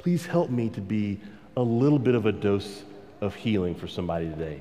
please 0.00 0.26
help 0.26 0.50
me 0.50 0.68
to 0.70 0.80
be 0.80 1.20
a 1.56 1.62
little 1.62 1.98
bit 1.98 2.14
of 2.14 2.26
a 2.26 2.32
dose 2.32 2.82
of 3.20 3.34
healing 3.34 3.74
for 3.74 3.86
somebody 3.86 4.28
today. 4.28 4.60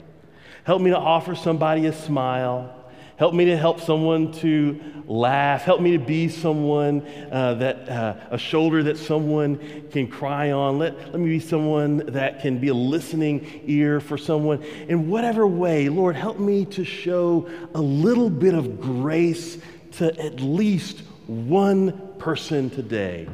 Help 0.64 0.82
me 0.82 0.92
to 0.92 0.98
offer 0.98 1.36
somebody 1.36 1.88
a 1.88 1.94
smile. 1.94 2.85
Help 3.18 3.34
me 3.34 3.46
to 3.46 3.58
help 3.58 3.80
someone 3.80 4.34
to 4.34 4.80
laugh. 5.08 5.62
Help 5.62 5.80
me 5.80 5.92
to 5.92 6.00
be 6.00 6.28
someone 6.28 7.02
uh, 7.32 7.54
that, 7.56 7.88
uh, 7.88 8.16
a 8.32 8.38
shoulder 8.38 8.84
that 8.84 8.98
someone 8.98 9.88
can 9.92 10.08
cry 10.08 10.52
on. 10.52 10.80
Let, 10.80 10.98
let 11.12 11.20
me 11.20 11.30
be 11.30 11.40
someone 11.40 11.98
that 12.08 12.42
can 12.42 12.58
be 12.58 12.68
a 12.68 12.74
listening 12.74 13.62
ear 13.66 14.02
for 14.02 14.18
someone. 14.18 14.64
In 14.90 15.10
whatever 15.10 15.48
way, 15.48 15.88
Lord, 15.88 16.18
help 16.18 16.40
me 16.40 16.66
to 16.66 16.84
show 16.84 17.50
a 17.74 17.82
little 17.82 18.30
bit 18.30 18.54
of 18.54 18.82
grace 18.82 19.60
to 19.94 20.20
at 20.20 20.42
least 20.42 21.00
one 21.28 22.16
person 22.20 22.70
today. 22.70 23.30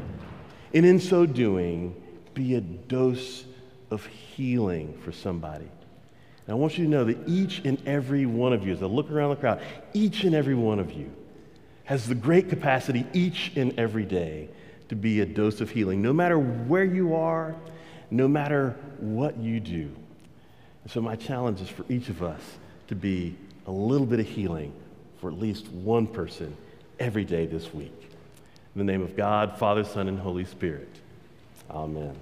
And 0.74 0.86
in 0.86 1.00
so 1.00 1.26
doing, 1.26 1.96
be 2.36 2.54
a 2.56 2.62
dose 2.62 3.46
of 3.90 4.06
healing 4.06 4.98
for 5.04 5.12
somebody. 5.12 5.70
And 6.52 6.58
I 6.58 6.60
want 6.60 6.78
you 6.78 6.84
to 6.84 6.90
know 6.92 7.06
that 7.06 7.30
each 7.30 7.62
and 7.64 7.82
every 7.88 8.26
one 8.26 8.52
of 8.52 8.68
you, 8.68 8.74
as 8.74 8.84
I 8.84 8.86
look 8.86 9.10
around 9.10 9.30
the 9.30 9.36
crowd, 9.38 9.62
each 9.94 10.26
and 10.26 10.36
every 10.36 10.54
one 10.54 10.80
of 10.80 10.92
you 10.92 11.10
has 11.86 12.10
the 12.10 12.14
great 12.14 12.50
capacity 12.50 13.08
each 13.14 13.54
and 13.56 13.80
every 13.80 14.04
day 14.04 14.50
to 14.90 14.96
be 14.98 15.22
a 15.22 15.26
dose 15.26 15.62
of 15.62 15.70
healing, 15.70 16.02
no 16.02 16.12
matter 16.12 16.38
where 16.38 16.84
you 16.84 17.16
are, 17.16 17.56
no 18.10 18.28
matter 18.28 18.76
what 19.00 19.38
you 19.38 19.62
do. 19.62 19.96
And 20.84 20.92
so, 20.92 21.00
my 21.00 21.16
challenge 21.16 21.62
is 21.62 21.70
for 21.70 21.86
each 21.88 22.10
of 22.10 22.22
us 22.22 22.42
to 22.90 22.96
be 22.96 23.38
a 23.66 23.72
little 23.72 24.06
bit 24.06 24.20
of 24.20 24.28
healing 24.28 24.74
for 25.22 25.30
at 25.30 25.40
least 25.40 25.70
one 25.70 26.06
person 26.06 26.54
every 27.00 27.24
day 27.24 27.46
this 27.46 27.74
week. 27.74 27.98
In 28.76 28.86
the 28.86 28.92
name 28.92 29.04
of 29.04 29.16
God, 29.16 29.58
Father, 29.58 29.86
Son, 29.86 30.10
and 30.10 30.20
Holy 30.20 30.44
Spirit. 30.44 31.00
Amen. 31.70 32.20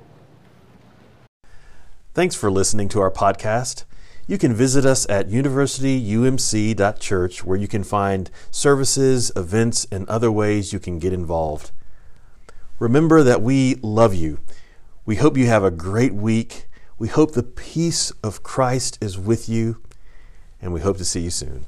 Thanks 2.13 2.35
for 2.35 2.51
listening 2.51 2.89
to 2.89 2.99
our 2.99 3.09
podcast. 3.09 3.85
You 4.29 4.37
can 4.37 4.53
visit 4.53 4.85
us 4.85 5.09
at 5.09 5.27
universityumc.church 5.29 7.43
where 7.43 7.57
you 7.57 7.67
can 7.67 7.83
find 7.83 8.29
services, 8.51 9.31
events, 9.35 9.87
and 9.91 10.07
other 10.07 10.31
ways 10.31 10.71
you 10.71 10.77
can 10.77 10.99
get 10.99 11.13
involved. 11.13 11.71
Remember 12.77 13.23
that 13.23 13.41
we 13.41 13.77
love 13.81 14.13
you. 14.13 14.37
We 15.03 15.15
hope 15.15 15.35
you 15.35 15.47
have 15.47 15.63
a 15.63 15.71
great 15.71 16.13
week. 16.13 16.67
We 16.99 17.07
hope 17.07 17.31
the 17.31 17.41
peace 17.41 18.11
of 18.23 18.43
Christ 18.43 18.99
is 19.01 19.17
with 19.17 19.49
you, 19.49 19.81
and 20.61 20.73
we 20.73 20.81
hope 20.81 20.97
to 20.97 21.05
see 21.05 21.21
you 21.21 21.31
soon. 21.31 21.65